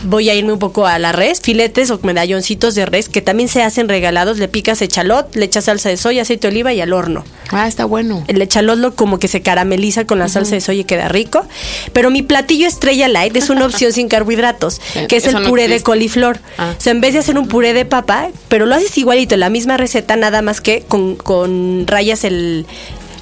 voy 0.04 0.30
a 0.30 0.34
irme 0.34 0.52
un 0.52 0.58
poco 0.58 0.86
a 0.86 0.98
la 0.98 1.12
res, 1.12 1.40
filetes 1.40 1.90
o 1.90 2.00
medalloncitos 2.02 2.74
de 2.74 2.86
res 2.86 3.08
que 3.08 3.22
también 3.22 3.48
se 3.48 3.62
hacen 3.62 3.88
regalados, 3.88 4.38
le 4.38 4.48
picas 4.48 4.82
echalot, 4.82 5.34
le 5.34 5.44
echas 5.44 5.64
salsa 5.64 5.88
de 5.88 5.96
soya, 5.96 6.22
aceite 6.22 6.48
de 6.48 6.52
oliva 6.52 6.72
y 6.72 6.80
al 6.80 6.92
horno. 6.92 7.24
Ah, 7.50 7.66
está 7.66 7.84
bueno. 7.84 8.24
El 8.28 8.40
echalot 8.40 8.78
lo 8.78 8.94
como 8.94 9.18
que 9.18 9.28
se 9.28 9.42
carameliza 9.42 10.04
con 10.06 10.18
la 10.18 10.28
salsa 10.28 10.54
de 10.54 10.60
soya 10.60 10.80
y 10.80 10.84
queda 10.84 11.08
rico, 11.08 11.44
pero 11.92 12.10
mi 12.10 12.22
platillo 12.22 12.66
estrella 12.66 13.08
light 13.08 13.36
es 13.36 13.50
una 13.50 13.66
opción 13.66 13.92
sin 13.92 14.08
carbohidratos, 14.08 14.80
eh, 14.94 15.06
que 15.08 15.16
es 15.16 15.26
el 15.26 15.42
puré 15.42 15.68
de 15.68 15.80
coliflor. 15.82 16.40
Ah. 16.58 16.74
O 16.76 16.80
sea, 16.80 16.92
en 16.92 17.00
vez 17.00 17.14
de 17.14 17.20
hacer 17.20 17.38
un 17.38 17.48
puré 17.48 17.72
de 17.72 17.84
papa, 17.84 18.28
pero 18.48 18.66
lo 18.66 18.74
haces 18.74 18.96
igualito, 18.98 19.36
la 19.36 19.50
misma 19.50 19.76
receta, 19.76 20.16
nada 20.16 20.42
más 20.42 20.60
que 20.60 20.82
con, 20.86 21.16
con 21.16 21.86
rayas 21.86 22.24
el, 22.24 22.66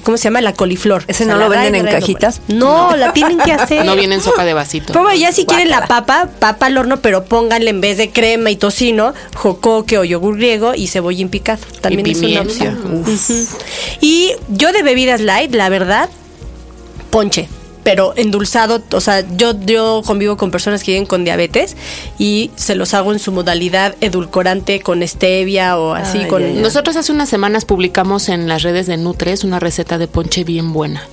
¿cómo 0.09 0.17
se 0.17 0.23
llama? 0.23 0.41
La 0.41 0.53
coliflor. 0.53 1.03
¿Ese 1.07 1.27
no 1.27 1.37
lo 1.37 1.49
venden 1.49 1.75
en 1.75 1.85
cajitas? 1.85 2.41
No, 2.47 2.95
la 2.95 3.13
tienen 3.13 3.37
que 3.37 3.53
hacer. 3.53 3.85
No 3.85 3.95
viene 3.95 4.15
en 4.15 4.21
sopa 4.21 4.43
de 4.43 4.55
vasito. 4.55 4.91
Pero 4.91 5.13
ya 5.13 5.31
si 5.31 5.45
quieren 5.45 5.69
la 5.69 5.85
papa, 5.85 6.29
papa 6.39 6.65
al 6.65 6.79
horno, 6.79 6.97
pero 6.99 7.25
pónganle 7.25 7.69
en 7.69 7.79
vez 7.79 7.97
de 7.97 8.09
crema 8.09 8.49
y 8.49 8.55
tocino, 8.55 9.13
jocoque 9.35 9.99
o 9.99 10.03
yogur 10.03 10.37
griego 10.37 10.73
y 10.73 10.87
cebollín 10.87 11.29
picado. 11.29 11.61
También 11.81 12.07
es 12.07 12.23
una 12.23 12.41
opción. 12.41 13.05
Y 14.01 14.31
yo 14.47 14.71
de 14.71 14.81
bebidas 14.81 15.21
light, 15.21 15.53
la 15.53 15.69
verdad, 15.69 16.09
ponche 17.11 17.47
pero 17.89 18.13
endulzado, 18.15 18.83
o 18.91 19.01
sea, 19.01 19.25
yo, 19.35 19.59
yo 19.65 20.03
convivo 20.05 20.37
con 20.37 20.51
personas 20.51 20.83
que 20.83 20.91
viven 20.91 21.07
con 21.07 21.23
diabetes 21.23 21.75
y 22.19 22.51
se 22.55 22.75
los 22.75 22.93
hago 22.93 23.13
en 23.13 23.17
su 23.17 23.31
modalidad 23.31 23.95
edulcorante 23.99 24.79
con 24.79 25.01
stevia 25.07 25.75
o 25.75 25.95
así. 25.95 26.25
con 26.25 26.61
Nosotros 26.61 26.95
hace 26.97 27.11
unas 27.11 27.29
semanas 27.29 27.65
publicamos 27.65 28.29
en 28.29 28.47
las 28.47 28.61
redes 28.61 28.85
de 28.85 28.97
Nutres 28.97 29.43
una 29.43 29.59
receta 29.59 29.97
de 29.97 30.07
ponche 30.07 30.43
bien 30.43 30.71
buena. 30.71 31.03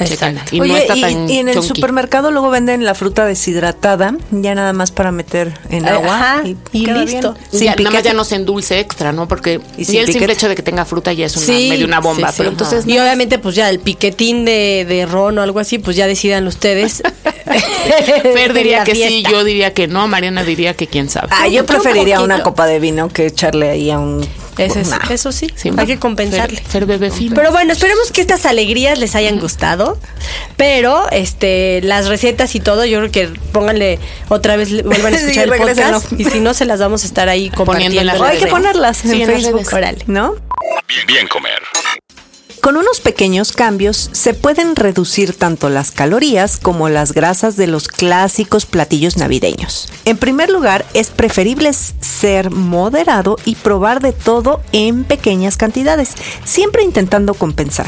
Y 0.51 0.61
no 0.61 0.77
está 0.77 1.01
tan 1.01 1.31
y, 1.31 1.39
en 1.39 1.49
el 1.49 1.63
supermercado 1.63 2.31
luego 2.31 2.51
venden 2.51 2.85
la 2.85 2.95
fruta 2.95 3.25
deshidratada, 3.25 4.15
ya 4.31 4.55
nada 4.55 4.75
más 4.75 4.91
para 4.91 5.13
meter 5.13 5.59
en 5.71 5.89
agua 5.89 6.43
y, 6.45 6.87
listo. 6.89 7.37
nada 7.55 7.91
más 7.91 8.03
ya 8.03 8.13
no 8.13 8.25
se 8.25 8.35
endulce 8.35 8.81
extra, 8.81 9.13
¿no? 9.13 9.29
Porque 9.29 9.63
si 9.81 9.97
el 9.97 10.13
simple 10.13 10.35
hecho 10.35 10.51
de 10.51 10.55
que 10.55 10.63
tenga 10.63 10.85
fruta 10.85 11.15
ya 11.15 11.25
es 11.25 11.39
una, 11.39 11.47
medio 11.47 11.87
una 11.87 12.01
bomba. 12.01 12.35
pero 12.37 12.51
entonces, 12.51 12.87
y 12.87 12.99
obviamente 12.99 13.39
pues 13.39 13.55
ya 13.55 13.71
el 13.71 13.81
piquetín 13.81 14.45
de, 14.45 14.85
de 14.87 15.07
ron 15.07 15.39
o 15.39 15.43
algo 15.43 15.59
así, 15.59 15.79
pues 15.79 15.97
ya 15.97 16.07
decidan 16.07 16.45
los 16.45 16.59
ustedes. 16.67 17.03
Fer 18.35 18.53
diría 18.53 18.85
que 18.85 18.95
sí, 18.95 19.25
yo 19.29 19.45
diría 19.45 19.73
que 19.73 19.87
no, 19.87 20.09
Mariana 20.09 20.43
diría 20.43 20.75
que 20.75 20.87
quién 20.87 21.09
sabe. 21.09 21.29
Ah, 21.31 21.49
yo 21.49 21.65
preferiría 21.65 22.21
una 22.21 22.43
copa 22.43 22.67
de 22.67 22.81
vino 22.81 23.09
que 23.09 23.27
echarle 23.27 23.71
ahí 23.71 23.91
a 23.91 23.99
un 23.99 24.27
eso 25.11 25.33
sí, 25.33 25.49
hay 25.77 25.87
que 25.87 25.99
compensarle. 25.99 26.63
Fer, 26.67 26.87
bebé 26.87 27.11
fino. 27.11 27.35
Pero 27.35 27.53
bueno, 27.53 27.75
esperemos 27.75 28.11
que 28.11 28.23
estas 28.23 28.47
alegrías 28.47 28.99
les 28.99 29.15
hayan 29.15 29.39
gustado. 29.39 29.99
Pero 30.57 31.11
este 31.11 31.83
las 31.83 32.09
recetas 32.09 32.55
y 32.55 32.61
todo, 32.61 32.87
yo 32.87 32.99
creo 33.01 33.11
que 33.11 33.41
pónganle 33.53 33.99
otra 34.31 34.57
vez, 34.57 34.83
vuelvan 34.83 35.13
a 35.13 35.17
escuchar 35.19 35.53
el 35.53 35.59
podcast. 35.59 36.11
Y 36.19 36.25
si 36.25 36.41
no, 36.41 36.55
se 36.55 36.65
las 36.65 36.81
vamos 36.81 37.05
a 37.05 37.07
estar 37.07 37.29
ahí 37.29 37.51
compartiendo. 37.51 38.25
hay 38.25 38.39
que 38.39 38.47
ponerlas 38.47 39.05
en, 39.05 39.27
Facebook, 39.27 39.69
¿no? 40.07 40.37
Bien, 40.89 41.07
bien 41.07 41.29
comer. 41.29 41.61
Con 42.67 42.77
unos 42.77 42.99
pequeños 42.99 43.53
cambios 43.53 44.11
se 44.11 44.35
pueden 44.35 44.75
reducir 44.75 45.33
tanto 45.33 45.69
las 45.69 45.93
calorías 45.93 46.57
como 46.57 46.89
las 46.89 47.13
grasas 47.13 47.55
de 47.57 47.69
los 47.69 47.87
clásicos 47.87 48.67
platillos 48.67 49.17
navideños. 49.17 49.89
En 50.05 50.17
primer 50.17 50.51
lugar, 50.51 50.85
es 50.93 51.11
preferible 51.11 51.73
ser 51.73 52.51
moderado 52.51 53.37
y 53.45 53.55
probar 53.55 54.01
de 54.01 54.13
todo 54.13 54.63
en 54.73 55.05
pequeñas 55.05 55.57
cantidades, 55.57 56.15
siempre 56.45 56.83
intentando 56.83 57.35
compensar. 57.35 57.87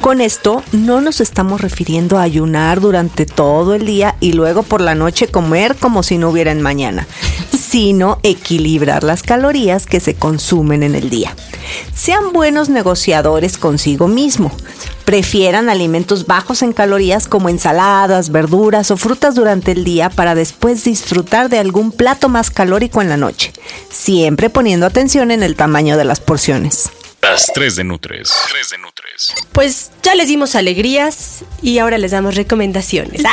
Con 0.00 0.20
esto 0.20 0.62
no 0.72 1.00
nos 1.00 1.20
estamos 1.20 1.60
refiriendo 1.60 2.18
a 2.18 2.22
ayunar 2.22 2.80
durante 2.80 3.26
todo 3.26 3.74
el 3.74 3.84
día 3.84 4.14
y 4.20 4.32
luego 4.32 4.62
por 4.62 4.80
la 4.80 4.94
noche 4.94 5.26
comer 5.26 5.74
como 5.74 6.02
si 6.02 6.18
no 6.18 6.30
hubiera 6.30 6.52
en 6.52 6.62
mañana, 6.62 7.06
sino 7.58 8.20
equilibrar 8.22 9.02
las 9.02 9.22
calorías 9.22 9.86
que 9.86 9.98
se 9.98 10.14
consumen 10.14 10.84
en 10.84 10.94
el 10.94 11.10
día. 11.10 11.34
Sean 11.94 12.32
buenos 12.32 12.68
negociadores 12.68 13.58
consigo 13.58 14.06
mismo. 14.06 14.52
Prefieran 15.04 15.68
alimentos 15.68 16.26
bajos 16.26 16.62
en 16.62 16.72
calorías 16.72 17.26
como 17.26 17.48
ensaladas, 17.48 18.30
verduras 18.30 18.90
o 18.92 18.96
frutas 18.96 19.34
durante 19.34 19.72
el 19.72 19.82
día 19.82 20.10
para 20.10 20.34
después 20.34 20.84
disfrutar 20.84 21.48
de 21.48 21.58
algún 21.58 21.90
plato 21.90 22.28
más 22.28 22.50
calórico 22.50 23.02
en 23.02 23.08
la 23.08 23.16
noche, 23.16 23.52
siempre 23.90 24.48
poniendo 24.48 24.86
atención 24.86 25.32
en 25.32 25.42
el 25.42 25.56
tamaño 25.56 25.96
de 25.96 26.04
las 26.04 26.20
porciones. 26.20 26.90
Las 27.20 27.46
3 27.52 27.76
de 27.76 27.84
Nutres. 27.84 28.32
3 28.50 28.70
de 28.70 28.78
Nutres. 28.78 28.97
Pues 29.52 29.90
ya 30.02 30.14
les 30.14 30.28
dimos 30.28 30.54
alegrías 30.54 31.44
y 31.60 31.78
ahora 31.78 31.98
les 31.98 32.12
damos 32.12 32.36
recomendaciones. 32.36 33.22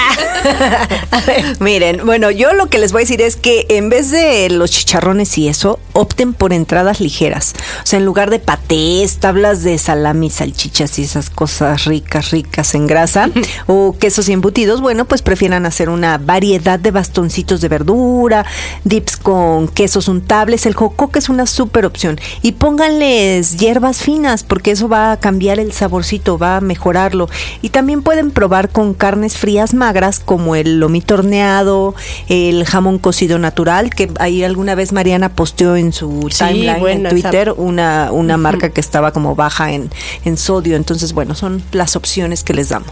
Miren, 1.59 2.05
bueno, 2.05 2.31
yo 2.31 2.53
lo 2.53 2.67
que 2.67 2.79
les 2.79 2.91
voy 2.91 3.01
a 3.01 3.03
decir 3.03 3.21
es 3.21 3.35
que 3.35 3.65
en 3.69 3.89
vez 3.89 4.11
de 4.11 4.49
los 4.49 4.71
chicharrones 4.71 5.37
y 5.37 5.47
eso, 5.47 5.79
opten 5.93 6.33
por 6.33 6.53
entradas 6.53 6.99
ligeras. 6.99 7.53
O 7.83 7.85
sea, 7.85 7.99
en 7.99 8.05
lugar 8.05 8.29
de 8.29 8.39
patés, 8.39 9.17
tablas 9.17 9.63
de 9.63 9.77
salami, 9.77 10.29
salchichas 10.29 10.97
y 10.99 11.03
esas 11.03 11.29
cosas 11.29 11.85
ricas, 11.85 12.31
ricas 12.31 12.75
en 12.75 12.87
grasa, 12.87 13.29
o 13.67 13.95
quesos 13.97 14.27
y 14.29 14.33
embutidos, 14.33 14.81
bueno, 14.81 15.05
pues 15.05 15.21
prefieran 15.21 15.65
hacer 15.65 15.89
una 15.89 16.17
variedad 16.17 16.79
de 16.79 16.91
bastoncitos 16.91 17.61
de 17.61 17.67
verdura, 17.67 18.45
dips 18.83 19.17
con 19.17 19.67
quesos 19.67 20.07
untables. 20.07 20.65
El 20.65 20.73
jocoque 20.73 21.19
es 21.19 21.29
una 21.29 21.45
súper 21.45 21.85
opción. 21.85 22.19
Y 22.41 22.53
pónganles 22.53 23.57
hierbas 23.57 24.01
finas, 24.01 24.43
porque 24.43 24.71
eso 24.71 24.89
va 24.89 25.11
a 25.11 25.19
cambiar 25.19 25.59
el 25.59 25.71
saborcito, 25.75 26.37
va 26.37 26.57
a 26.57 26.61
mejorarlo. 26.61 27.29
Y 27.61 27.69
también 27.69 28.01
pueden 28.01 28.31
probar 28.31 28.69
con 28.69 28.93
carnes 28.93 29.37
frías 29.37 29.73
magras, 29.73 30.19
como 30.19 30.55
el 30.55 30.79
lomito 30.79 31.15
horneado, 31.15 31.95
el 32.27 32.65
jamón 32.65 32.99
cocido 32.99 33.39
natural, 33.39 33.89
que 33.91 34.11
ahí 34.19 34.43
alguna 34.43 34.75
vez 34.75 34.93
Mariana 34.93 35.29
posteó 35.29 35.75
en 35.75 35.93
su 35.93 36.29
timeline 36.37 37.05
en 37.05 37.09
Twitter 37.09 37.53
una, 37.55 38.11
una 38.11 38.37
marca 38.37 38.69
que 38.69 38.81
estaba 38.81 39.11
como 39.11 39.35
baja 39.35 39.71
en, 39.71 39.89
en 40.23 40.37
sodio. 40.37 40.75
Entonces, 40.75 41.13
bueno, 41.13 41.35
son 41.35 41.63
las 41.71 41.95
opciones 41.95 42.43
que 42.43 42.53
les 42.53 42.69
damos. 42.69 42.89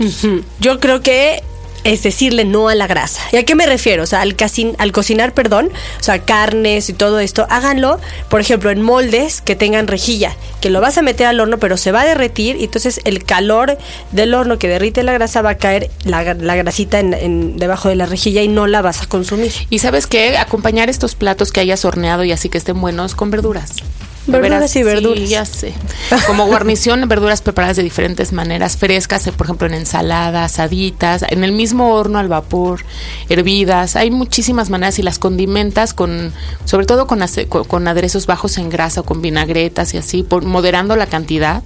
Yo 0.60 0.80
creo 0.80 1.02
que 1.02 1.44
es 1.84 2.04
decirle 2.04 2.46
no 2.46 2.70
a 2.70 2.76
la 2.76 2.88
grasa. 2.88 3.22
¿Y 3.32 3.38
a 3.38 3.44
qué 3.44 3.56
me 3.56 3.66
refiero? 3.66 4.04
O 4.04 4.06
sea, 4.06 4.22
al, 4.22 4.36
al 4.78 4.92
cocinar, 4.92 5.34
perdón, 5.34 5.70
o 6.00 6.04
sea, 6.04 6.20
carnes 6.20 6.90
y 6.90 6.94
todo 6.94 7.20
esto, 7.20 7.46
háganlo, 7.50 8.00
por 8.30 8.42
ejemplo, 8.42 8.70
en 8.72 8.82
moldes 8.82 9.42
que 9.42 9.56
tengan 9.56 9.88
rejilla, 9.88 10.36
que 10.62 10.70
lo 10.70 10.82
vas 10.82 10.98
a 10.98 11.02
meter 11.02 11.28
al 11.28 11.40
horno, 11.40 11.58
pero 11.58 11.78
se 11.78 11.92
va 11.92 12.02
a 12.02 12.06
derretir 12.06 12.58
y 12.58 12.66
entonces 12.66 13.02
el 13.04 13.24
calor 13.24 13.78
del 14.12 14.34
horno 14.34 14.58
que 14.60 14.68
derrite 14.68 15.04
la 15.04 15.14
grasa 15.14 15.42
va 15.42 15.52
a 15.52 15.58
caer 15.58 15.90
la, 16.04 16.24
grasita 16.24 17.00
en, 17.00 17.58
debajo 17.58 17.90
de 17.90 17.96
la 17.96 18.06
rejilla 18.06 18.42
y 18.42 18.48
no 18.48 18.68
la 18.68 18.82
vas 18.82 19.02
a 19.02 19.06
consumir. 19.06 19.52
Y 19.70 19.80
sabes 19.80 20.08
qué, 20.08 20.38
acompañar 20.38 20.90
estos 20.90 21.16
platos 21.16 21.52
que 21.52 21.60
hayas 21.60 21.86
horneado 21.86 22.24
y 22.24 22.32
así 22.32 22.50
que 22.50 22.58
estén 22.58 22.80
buenos 22.80 23.16
con 23.16 23.32
verduras. 23.32 23.76
Verduras 24.26 24.76
y 24.76 24.84
verduras. 24.84 25.30
ya 25.30 25.46
sé. 25.46 25.74
Como 26.28 26.46
guarnición, 26.46 27.08
verduras 27.10 27.42
preparadas 27.42 27.76
de 27.76 27.84
diferentes 27.84 28.32
maneras, 28.32 28.78
frescas, 28.78 29.30
por 29.36 29.48
ejemplo, 29.48 29.68
en 29.68 29.74
ensaladas, 29.74 30.54
asaditas, 30.54 31.26
en 31.28 31.44
el 31.44 31.52
mismo 31.52 31.94
horno 31.94 32.20
al 32.20 32.30
vapor, 32.30 32.86
hervidas. 33.28 33.96
Hay 33.96 34.12
muchísimas 34.12 34.70
maneras 34.70 34.98
y 35.00 35.04
las 35.04 35.20
condimentas 35.20 35.94
con, 35.94 36.32
sobre 36.64 36.86
todo 36.86 37.06
con, 37.06 37.20
con 37.68 37.88
aderezos 37.88 38.26
bajos 38.26 38.58
en 38.58 38.70
grasa 38.70 39.02
o 39.02 39.04
con 39.04 39.22
vinagretas 39.22 39.94
y 39.94 39.98
así, 39.98 40.24
por, 40.24 40.46
moderando 40.46 40.96
la 40.96 41.08
cantidad. 41.08 41.64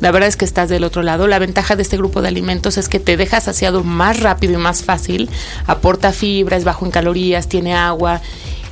La 0.00 0.12
verdad 0.12 0.28
es 0.28 0.36
que 0.36 0.44
estás 0.44 0.68
del 0.68 0.84
otro 0.84 1.02
lado. 1.02 1.26
La 1.26 1.40
ventaja 1.40 1.74
de 1.74 1.82
este 1.82 1.96
grupo 1.96 2.22
de 2.22 2.28
alimentos 2.28 2.76
es 2.76 2.88
que 2.88 3.00
te 3.00 3.16
deja 3.16 3.40
saciado 3.40 3.82
más 3.82 4.20
rápido 4.20 4.54
y 4.54 4.58
más 4.58 4.84
fácil. 4.84 5.28
Aporta 5.66 6.12
fibra, 6.12 6.56
es 6.56 6.64
bajo 6.64 6.84
en 6.84 6.92
calorías, 6.92 7.48
tiene 7.48 7.74
agua 7.74 8.20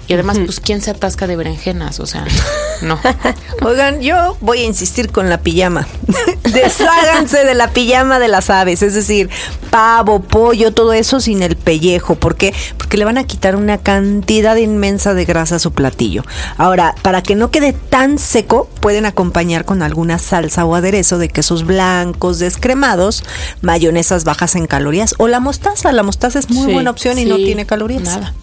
y 0.06 0.12
además, 0.12 0.38
pues, 0.44 0.60
¿quién 0.60 0.82
se 0.82 0.90
atasca 0.90 1.26
de 1.26 1.36
berenjenas? 1.36 1.98
O 2.00 2.06
sea, 2.06 2.26
no. 2.84 3.00
Oigan, 3.62 4.00
yo 4.00 4.36
voy 4.40 4.60
a 4.60 4.64
insistir 4.64 5.10
con 5.10 5.28
la 5.28 5.38
pijama. 5.38 5.86
Desháganse 6.52 7.44
de 7.44 7.54
la 7.54 7.68
pijama 7.68 8.18
de 8.18 8.28
las 8.28 8.50
aves, 8.50 8.82
es 8.82 8.94
decir, 8.94 9.30
pavo, 9.70 10.20
pollo, 10.20 10.72
todo 10.72 10.92
eso 10.92 11.20
sin 11.20 11.42
el 11.42 11.56
pellejo. 11.56 12.14
¿Por 12.14 12.36
qué? 12.36 12.54
Porque 12.76 12.96
le 12.96 13.04
van 13.04 13.18
a 13.18 13.24
quitar 13.24 13.56
una 13.56 13.78
cantidad 13.78 14.56
inmensa 14.56 15.14
de 15.14 15.24
grasa 15.24 15.56
a 15.56 15.58
su 15.58 15.72
platillo. 15.72 16.22
Ahora, 16.56 16.94
para 17.02 17.22
que 17.22 17.34
no 17.34 17.50
quede 17.50 17.72
tan 17.72 18.18
seco, 18.18 18.68
pueden 18.80 19.06
acompañar 19.06 19.64
con 19.64 19.82
alguna 19.82 20.18
salsa 20.18 20.64
o 20.64 20.74
aderezo 20.74 21.18
de 21.18 21.28
quesos 21.28 21.64
blancos, 21.64 22.38
descremados, 22.38 23.24
mayonesas 23.62 24.24
bajas 24.24 24.54
en 24.56 24.66
calorías 24.66 25.14
o 25.18 25.28
la 25.28 25.40
mostaza. 25.40 25.92
La 25.92 26.02
mostaza 26.02 26.38
es 26.38 26.50
muy 26.50 26.72
buena 26.72 26.90
opción 26.90 27.18
y 27.18 27.24
no 27.24 27.36
tiene 27.36 27.66
calorías. 27.66 28.02
Nada. 28.02 28.34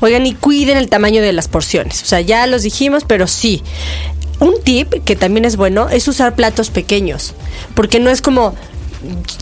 Oigan, 0.00 0.26
y 0.26 0.34
cuiden 0.34 0.76
el 0.76 0.88
tamaño 0.88 1.22
de 1.22 1.32
las 1.32 1.48
porciones. 1.48 2.02
O 2.02 2.06
sea, 2.06 2.20
ya 2.20 2.46
los 2.46 2.62
dijimos, 2.62 3.04
pero 3.06 3.26
sí. 3.26 3.62
Un 4.40 4.54
tip 4.62 4.92
que 5.04 5.16
también 5.16 5.44
es 5.44 5.56
bueno 5.56 5.88
es 5.88 6.06
usar 6.06 6.34
platos 6.34 6.70
pequeños. 6.70 7.34
Porque 7.74 7.98
no 7.98 8.08
es 8.10 8.22
como 8.22 8.54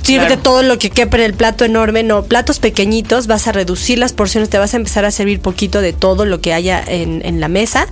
sirve 0.03 0.37
todo 0.37 0.63
lo 0.63 0.79
que 0.79 0.91
quepa 0.91 1.17
en 1.17 1.25
el 1.25 1.35
plato 1.35 1.65
enorme, 1.65 2.03
no, 2.03 2.25
platos 2.25 2.59
pequeñitos, 2.59 3.27
vas 3.27 3.49
a 3.49 3.53
reducir 3.53 3.99
las 3.99 4.13
porciones, 4.13 4.51
te 4.51 4.59
vas 4.59 4.75
a 4.75 4.77
empezar 4.77 5.05
a 5.05 5.11
servir 5.11 5.41
poquito 5.41 5.81
de 5.81 5.93
todo 5.93 6.27
lo 6.27 6.41
que 6.41 6.53
haya 6.53 6.83
en, 6.87 7.25
en 7.25 7.41
la 7.41 7.49
mesa 7.49 7.87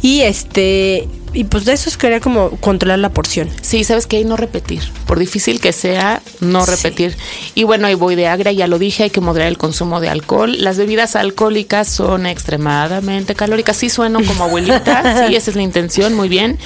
y 0.00 0.22
este 0.22 1.08
y 1.32 1.44
pues 1.44 1.64
de 1.64 1.72
eso 1.72 1.88
es 1.88 1.96
querer 1.96 2.20
como 2.20 2.50
controlar 2.58 2.98
la 2.98 3.10
porción. 3.10 3.48
Sí, 3.60 3.84
sabes 3.84 4.06
que 4.06 4.16
hay 4.16 4.24
no 4.24 4.36
repetir. 4.36 4.82
Por 5.06 5.18
difícil 5.18 5.60
que 5.60 5.72
sea, 5.72 6.22
no 6.40 6.66
repetir. 6.66 7.16
Y 7.54 7.64
bueno, 7.64 7.86
hay 7.86 7.94
voy 7.94 8.14
de 8.14 8.26
agra, 8.28 8.52
ya 8.52 8.66
lo 8.66 8.78
dije, 8.78 9.04
hay 9.04 9.10
que 9.10 9.20
moderar 9.20 9.48
el 9.48 9.58
consumo 9.58 10.00
de 10.00 10.08
alcohol. 10.08 10.54
Las 10.58 10.76
bebidas 10.76 11.16
alcohólicas 11.16 11.88
son 11.88 12.26
extremadamente 12.26 13.34
calóricas. 13.34 13.76
Sí 13.76 13.88
sueno 13.88 14.20
como 14.24 14.44
abuelita, 14.44 15.26
sí, 15.26 15.34
esa 15.34 15.50
es 15.50 15.56
la 15.56 15.62
intención, 15.62 16.14
muy 16.14 16.28
bien. 16.28 16.58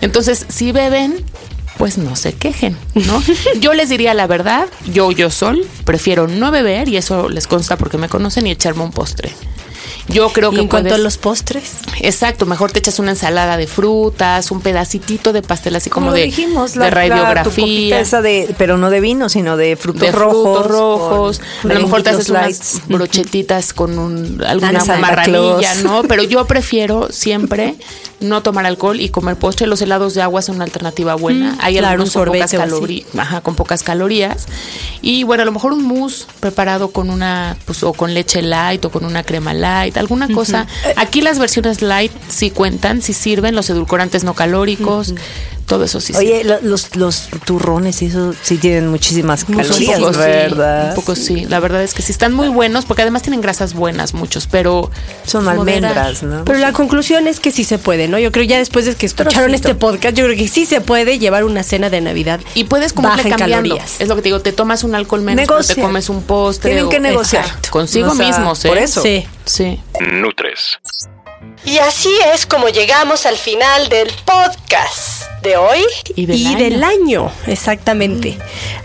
Entonces, 0.00 0.46
si 0.48 0.72
beben, 0.72 1.24
pues 1.78 1.96
no 1.96 2.14
se 2.14 2.34
quejen, 2.34 2.76
¿no? 2.94 3.22
Yo 3.60 3.72
les 3.72 3.88
diría 3.88 4.12
la 4.12 4.26
verdad, 4.26 4.68
yo, 4.92 5.12
yo 5.12 5.30
sol, 5.30 5.66
prefiero 5.84 6.28
no 6.28 6.50
beber, 6.50 6.88
y 6.88 6.98
eso 6.98 7.30
les 7.30 7.46
consta 7.46 7.76
porque 7.78 7.96
me 7.96 8.08
conocen, 8.08 8.46
y 8.46 8.50
echarme 8.50 8.82
un 8.82 8.90
postre. 8.90 9.30
Yo 10.12 10.30
creo 10.30 10.50
que 10.50 10.60
en 10.60 10.68
cuanto 10.68 10.94
a 10.94 10.98
los 10.98 11.18
postres. 11.18 11.72
Exacto, 12.00 12.46
mejor 12.46 12.72
te 12.72 12.78
echas 12.78 12.98
una 12.98 13.12
ensalada 13.12 13.56
de 13.56 13.66
frutas, 13.66 14.50
un 14.50 14.60
pedacitito 14.60 15.32
de 15.32 15.42
pastel 15.42 15.76
así 15.76 15.90
como, 15.90 16.12
de, 16.12 16.24
dijimos, 16.24 16.74
de 16.74 16.90
radiografía. 16.90 18.00
esa 18.00 18.22
de, 18.22 18.54
pero 18.58 18.76
no 18.76 18.90
de 18.90 19.00
vino, 19.00 19.28
sino 19.28 19.56
de 19.56 19.76
frutos 19.76 20.02
de 20.02 20.12
rojos. 20.12 20.58
Frutos 20.58 20.66
rojos. 20.70 21.40
A 21.64 21.68
lo 21.68 21.80
mejor 21.80 22.02
te 22.02 22.10
haces 22.10 22.28
unas 22.30 22.82
brochetitas 22.88 23.72
con 23.72 23.98
un, 23.98 24.42
alguna 24.46 24.84
marranilla, 24.84 25.74
¿no? 25.82 26.02
Pero 26.04 26.22
yo 26.22 26.44
prefiero 26.46 27.08
siempre 27.10 27.76
no 28.20 28.42
tomar 28.42 28.66
alcohol 28.66 29.00
y 29.00 29.08
comer 29.08 29.36
postre. 29.36 29.66
Los 29.66 29.80
helados 29.82 30.14
de 30.14 30.22
agua 30.22 30.42
son 30.42 30.56
una 30.56 30.64
alternativa 30.64 31.14
buena. 31.14 31.52
Mm, 31.52 31.58
Hay 31.60 31.78
algunos 31.78 32.12
con 32.12 32.20
pocas, 32.38 32.50
ajá, 33.18 33.40
con 33.40 33.54
pocas 33.56 33.82
calorías. 33.82 34.46
Y 35.02 35.24
bueno, 35.24 35.42
a 35.42 35.46
lo 35.46 35.52
mejor 35.52 35.72
un 35.72 35.84
mousse 35.84 36.26
preparado 36.40 36.90
con 36.90 37.10
una, 37.10 37.56
pues, 37.64 37.82
o 37.82 37.92
con 37.92 38.12
leche 38.14 38.42
light 38.42 38.84
o 38.84 38.90
con 38.90 39.04
una 39.04 39.22
crema 39.22 39.54
light, 39.54 39.96
alguna 39.96 40.28
cosa. 40.28 40.66
Aquí 40.96 41.20
las 41.22 41.38
versiones 41.38 41.82
light 41.82 42.12
sí 42.28 42.50
cuentan, 42.50 43.02
sí 43.02 43.12
sirven, 43.12 43.54
los 43.54 43.70
edulcorantes 43.70 44.24
no 44.24 44.34
calóricos 44.34 45.14
todo 45.70 45.84
eso 45.84 46.00
sí. 46.00 46.12
Oye, 46.16 46.42
los, 46.62 46.96
los 46.96 47.28
turrones 47.44 48.02
y 48.02 48.06
eso 48.06 48.34
sí 48.42 48.58
tienen 48.58 48.88
muchísimas 48.88 49.44
calorías, 49.44 50.16
¿verdad? 50.16 50.88
un 50.88 50.94
poco 50.96 51.14
sí, 51.14 51.46
la 51.48 51.60
verdad 51.60 51.84
es 51.84 51.94
que 51.94 52.02
sí 52.02 52.10
están 52.10 52.32
muy 52.32 52.48
buenos 52.48 52.86
porque 52.86 53.02
además 53.02 53.22
tienen 53.22 53.40
grasas 53.40 53.72
buenas 53.72 54.12
muchos, 54.12 54.48
pero 54.48 54.90
son 55.24 55.46
almendras, 55.46 56.24
¿no? 56.24 56.44
Pero 56.44 56.58
la 56.58 56.72
conclusión 56.72 57.28
es 57.28 57.38
que 57.38 57.52
sí 57.52 57.62
se 57.62 57.78
puede, 57.78 58.08
¿no? 58.08 58.18
Yo 58.18 58.32
creo 58.32 58.44
ya 58.44 58.58
después 58.58 58.84
de 58.84 58.96
que 58.96 59.06
escucharon 59.06 59.54
este 59.54 59.76
podcast, 59.76 60.16
yo 60.16 60.24
creo 60.24 60.36
que 60.36 60.48
sí 60.48 60.66
se 60.66 60.80
puede 60.80 61.20
llevar 61.20 61.44
una 61.44 61.62
cena 61.62 61.88
de 61.88 62.00
Navidad 62.00 62.40
y 62.54 62.64
puedes 62.64 62.92
comerle 62.92 63.30
cambiando. 63.30 63.78
Es 64.00 64.08
lo 64.08 64.16
que 64.16 64.22
te 64.22 64.28
digo, 64.30 64.40
te 64.40 64.50
tomas 64.50 64.82
un 64.82 64.96
alcohol 64.96 65.20
menos, 65.20 65.46
pero 65.46 65.62
te 65.62 65.80
comes 65.80 66.08
un 66.08 66.24
postre. 66.24 66.72
Tienen 66.72 66.90
que 66.90 66.98
negociar 66.98 67.46
consigo 67.70 68.12
mismos, 68.16 68.64
¿eh? 68.64 68.68
Por 68.68 68.78
eso. 68.78 69.02
Sí, 69.02 69.24
sí. 69.44 69.80
Nutres. 70.00 70.80
Y 71.64 71.78
así 71.78 72.10
es 72.32 72.46
como 72.46 72.68
llegamos 72.68 73.26
al 73.26 73.36
final 73.36 73.88
del 73.88 74.10
podcast 74.24 75.24
de 75.42 75.56
hoy 75.56 75.80
y 76.16 76.26
del, 76.26 76.82
año. 76.84 77.30
exactamente. 77.46 78.38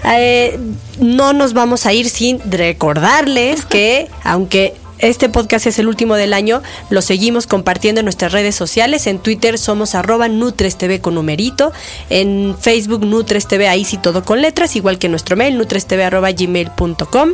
Eh, 0.06 0.60
no 1.00 1.34
nos 1.34 1.54
vamos 1.54 1.86
a 1.86 1.94
ir 1.94 2.10
sin 2.10 2.40
recordarles 2.50 3.66
que 3.66 4.08
aunque 4.24 4.74
este 5.10 5.30
podcast 5.30 5.68
es 5.68 5.80
el 5.80 5.88
último 5.88 6.16
del 6.16 6.34
año. 6.34 6.62
Lo 6.90 7.02
seguimos 7.02 7.48
compartiendo 7.48 8.00
en 8.00 8.06
nuestras 8.06 8.32
redes 8.32 8.56
sociales. 8.56 9.08
En 9.08 9.20
Twitter 9.20 9.58
somos 9.58 9.94
arroba 9.94 10.28
NutresTV 10.28 11.00
con 11.00 11.16
numerito. 11.16 11.72
En 12.10 12.56
Facebook 12.60 13.06
NutresTV, 13.06 13.68
ahí 13.68 13.86
sí 13.86 13.98
todo 13.98 14.24
con 14.24 14.42
letras, 14.42 14.76
igual 14.76 14.98
que 14.98 15.10
nuestro 15.10 15.36
mail, 15.38 15.58
nutrestv 15.58 16.02
arroba 16.02 16.32
gmail.com. 16.32 17.30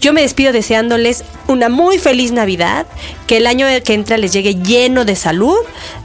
Yo 0.00 0.12
me 0.12 0.22
despido 0.22 0.52
deseándoles 0.52 1.24
una 1.48 1.68
muy 1.68 1.98
feliz 1.98 2.32
Navidad, 2.32 2.86
que 3.26 3.36
el 3.36 3.46
año 3.46 3.66
que 3.84 3.94
entra 3.94 4.16
les 4.16 4.32
llegue 4.32 4.54
lleno 4.54 5.04
de 5.04 5.16
salud, 5.16 5.56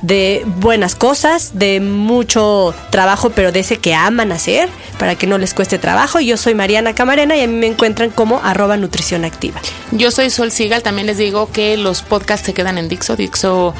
de 0.01 0.43
buenas 0.45 0.95
cosas, 0.95 1.57
de 1.57 1.79
mucho 1.79 2.73
trabajo, 2.89 3.29
pero 3.29 3.51
de 3.51 3.61
ese 3.61 3.77
que 3.77 3.93
aman 3.93 4.31
hacer, 4.31 4.69
para 4.99 5.15
que 5.15 5.27
no 5.27 5.37
les 5.37 5.53
cueste 5.53 5.77
trabajo. 5.77 6.19
Yo 6.19 6.37
soy 6.37 6.53
Mariana 6.53 6.93
Camarena 6.93 7.35
y 7.37 7.41
a 7.41 7.47
mí 7.47 7.55
me 7.55 7.67
encuentran 7.67 8.09
como 8.09 8.39
arroba 8.43 8.77
nutrición 8.77 9.25
activa. 9.25 9.59
Yo 9.91 10.11
soy 10.11 10.29
Sol 10.29 10.51
Sigal, 10.51 10.83
también 10.83 10.96
les 11.05 11.17
digo 11.17 11.51
que 11.51 11.77
los 11.77 12.01
podcasts 12.01 12.45
se 12.45 12.53
quedan 12.53 12.77
en 12.77 12.89
Dixo. 12.89 13.15
Dixo 13.15 13.73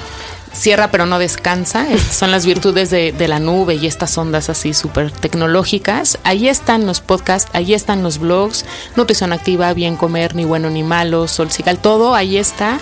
cierra 0.53 0.91
pero 0.91 1.05
no 1.05 1.19
descansa. 1.19 1.85
son 2.11 2.31
las 2.31 2.45
virtudes 2.45 2.89
de, 2.89 3.27
la 3.27 3.39
nube 3.39 3.75
y 3.75 3.87
estas 3.87 4.17
ondas 4.17 4.49
así 4.49 4.73
súper 4.73 5.11
tecnológicas. 5.11 6.17
Ahí 6.23 6.47
están 6.47 6.85
los 6.85 7.01
podcasts, 7.01 7.49
ahí 7.53 7.73
están 7.73 8.03
los 8.03 8.19
blogs, 8.19 8.65
Nutrición 8.95 9.33
Activa, 9.33 9.73
Bien 9.73 9.95
Comer, 9.95 10.35
Ni 10.35 10.45
Bueno 10.45 10.69
Ni 10.69 10.83
Malo, 10.83 11.27
Sol 11.27 11.51
Sigal, 11.51 11.79
todo 11.79 12.15
ahí 12.15 12.37
está. 12.37 12.79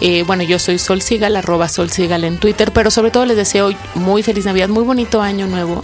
Eh, 0.00 0.24
bueno, 0.26 0.42
yo 0.42 0.58
soy 0.58 0.78
Sol 0.78 1.02
Sigal, 1.02 1.36
arroba 1.36 1.68
Sol 1.68 1.90
Sigal 1.90 2.24
en 2.24 2.38
Twitter, 2.38 2.72
pero 2.72 2.90
sobre 2.90 3.10
todo 3.10 3.26
les 3.26 3.36
deseo 3.36 3.70
muy 3.94 4.22
feliz 4.22 4.44
Navidad, 4.44 4.68
muy 4.68 4.84
bonito 4.84 5.22
año 5.22 5.46
nuevo 5.46 5.82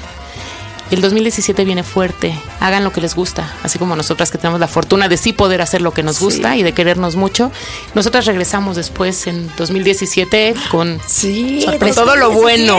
El 0.93 1.01
2017 1.01 1.65
viene 1.65 1.85
fuerte. 1.85 2.39
Hagan 2.61 2.85
lo 2.85 2.93
que 2.93 3.01
les 3.01 3.15
gusta, 3.15 3.51
así 3.63 3.79
como 3.79 3.97
nosotras 3.97 4.31
que 4.31 4.37
tenemos 4.37 4.61
la 4.61 4.69
fortuna 4.69 5.09
de 5.09 5.17
sí 5.17 5.33
poder 5.33 5.63
hacer 5.63 5.81
lo 5.81 5.95
que 5.95 6.03
nos 6.03 6.21
gusta 6.21 6.55
y 6.59 6.63
de 6.63 6.73
querernos 6.73 7.17
mucho. 7.17 7.51
Nosotras 7.95 8.27
regresamos 8.27 8.77
después 8.77 9.27
en 9.27 9.51
2017 9.57 10.55
con 10.71 11.01
sí, 11.07 11.65
todo 11.95 12.15
lo 12.17 12.33
bueno. 12.33 12.77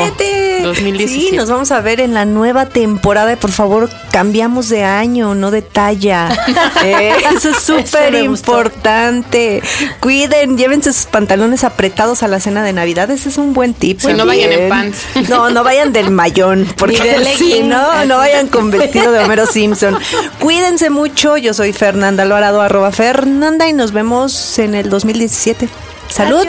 2017. 0.61 1.07
Sí, 1.07 1.35
nos 1.35 1.49
vamos 1.49 1.71
a 1.71 1.81
ver 1.81 1.99
en 1.99 2.13
la 2.13 2.25
nueva 2.25 2.67
temporada. 2.67 3.35
Por 3.35 3.51
favor, 3.51 3.89
cambiamos 4.11 4.69
de 4.69 4.83
año, 4.83 5.33
no 5.33 5.49
de 5.49 5.63
talla. 5.63 6.29
Eh, 6.83 7.13
eso 7.33 7.49
es 7.49 7.57
súper 7.59 8.13
importante. 8.15 9.61
Cuiden, 10.01 10.57
llévense 10.57 10.91
sus 10.91 11.05
pantalones 11.05 11.63
apretados 11.63 12.21
a 12.21 12.27
la 12.27 12.41
cena 12.41 12.61
de 12.61 12.73
Navidad. 12.73 13.09
Ese 13.09 13.29
es 13.29 13.37
un 13.37 13.53
buen 13.53 13.73
tip. 13.73 14.01
no 14.03 14.25
vayan 14.25 14.51
en 14.51 14.69
pants. 14.69 14.97
No, 15.29 15.49
no 15.49 15.63
vayan 15.63 15.93
del 15.93 16.11
mayón, 16.11 16.67
porque 16.77 17.15
no, 17.63 18.02
no 18.05 18.17
vayan 18.17 18.47
con 18.47 18.71
vestido 18.71 19.11
de 19.11 19.19
Homero 19.19 19.45
Simpson. 19.51 19.97
Cuídense 20.39 20.89
mucho. 20.89 21.37
Yo 21.37 21.53
soy 21.53 21.73
Fernanda 21.73 22.23
Alvarado, 22.23 22.61
arroba 22.61 22.91
Fernanda, 22.91 23.67
y 23.67 23.73
nos 23.73 23.91
vemos 23.91 24.59
en 24.59 24.75
el 24.75 24.89
2017. 24.89 25.69
¡Salud! 26.09 26.45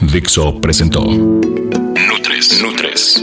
Dixo 0.00 0.60
presentó 0.60 1.02
Nutres. 1.04 2.62
Nutres. 2.62 3.22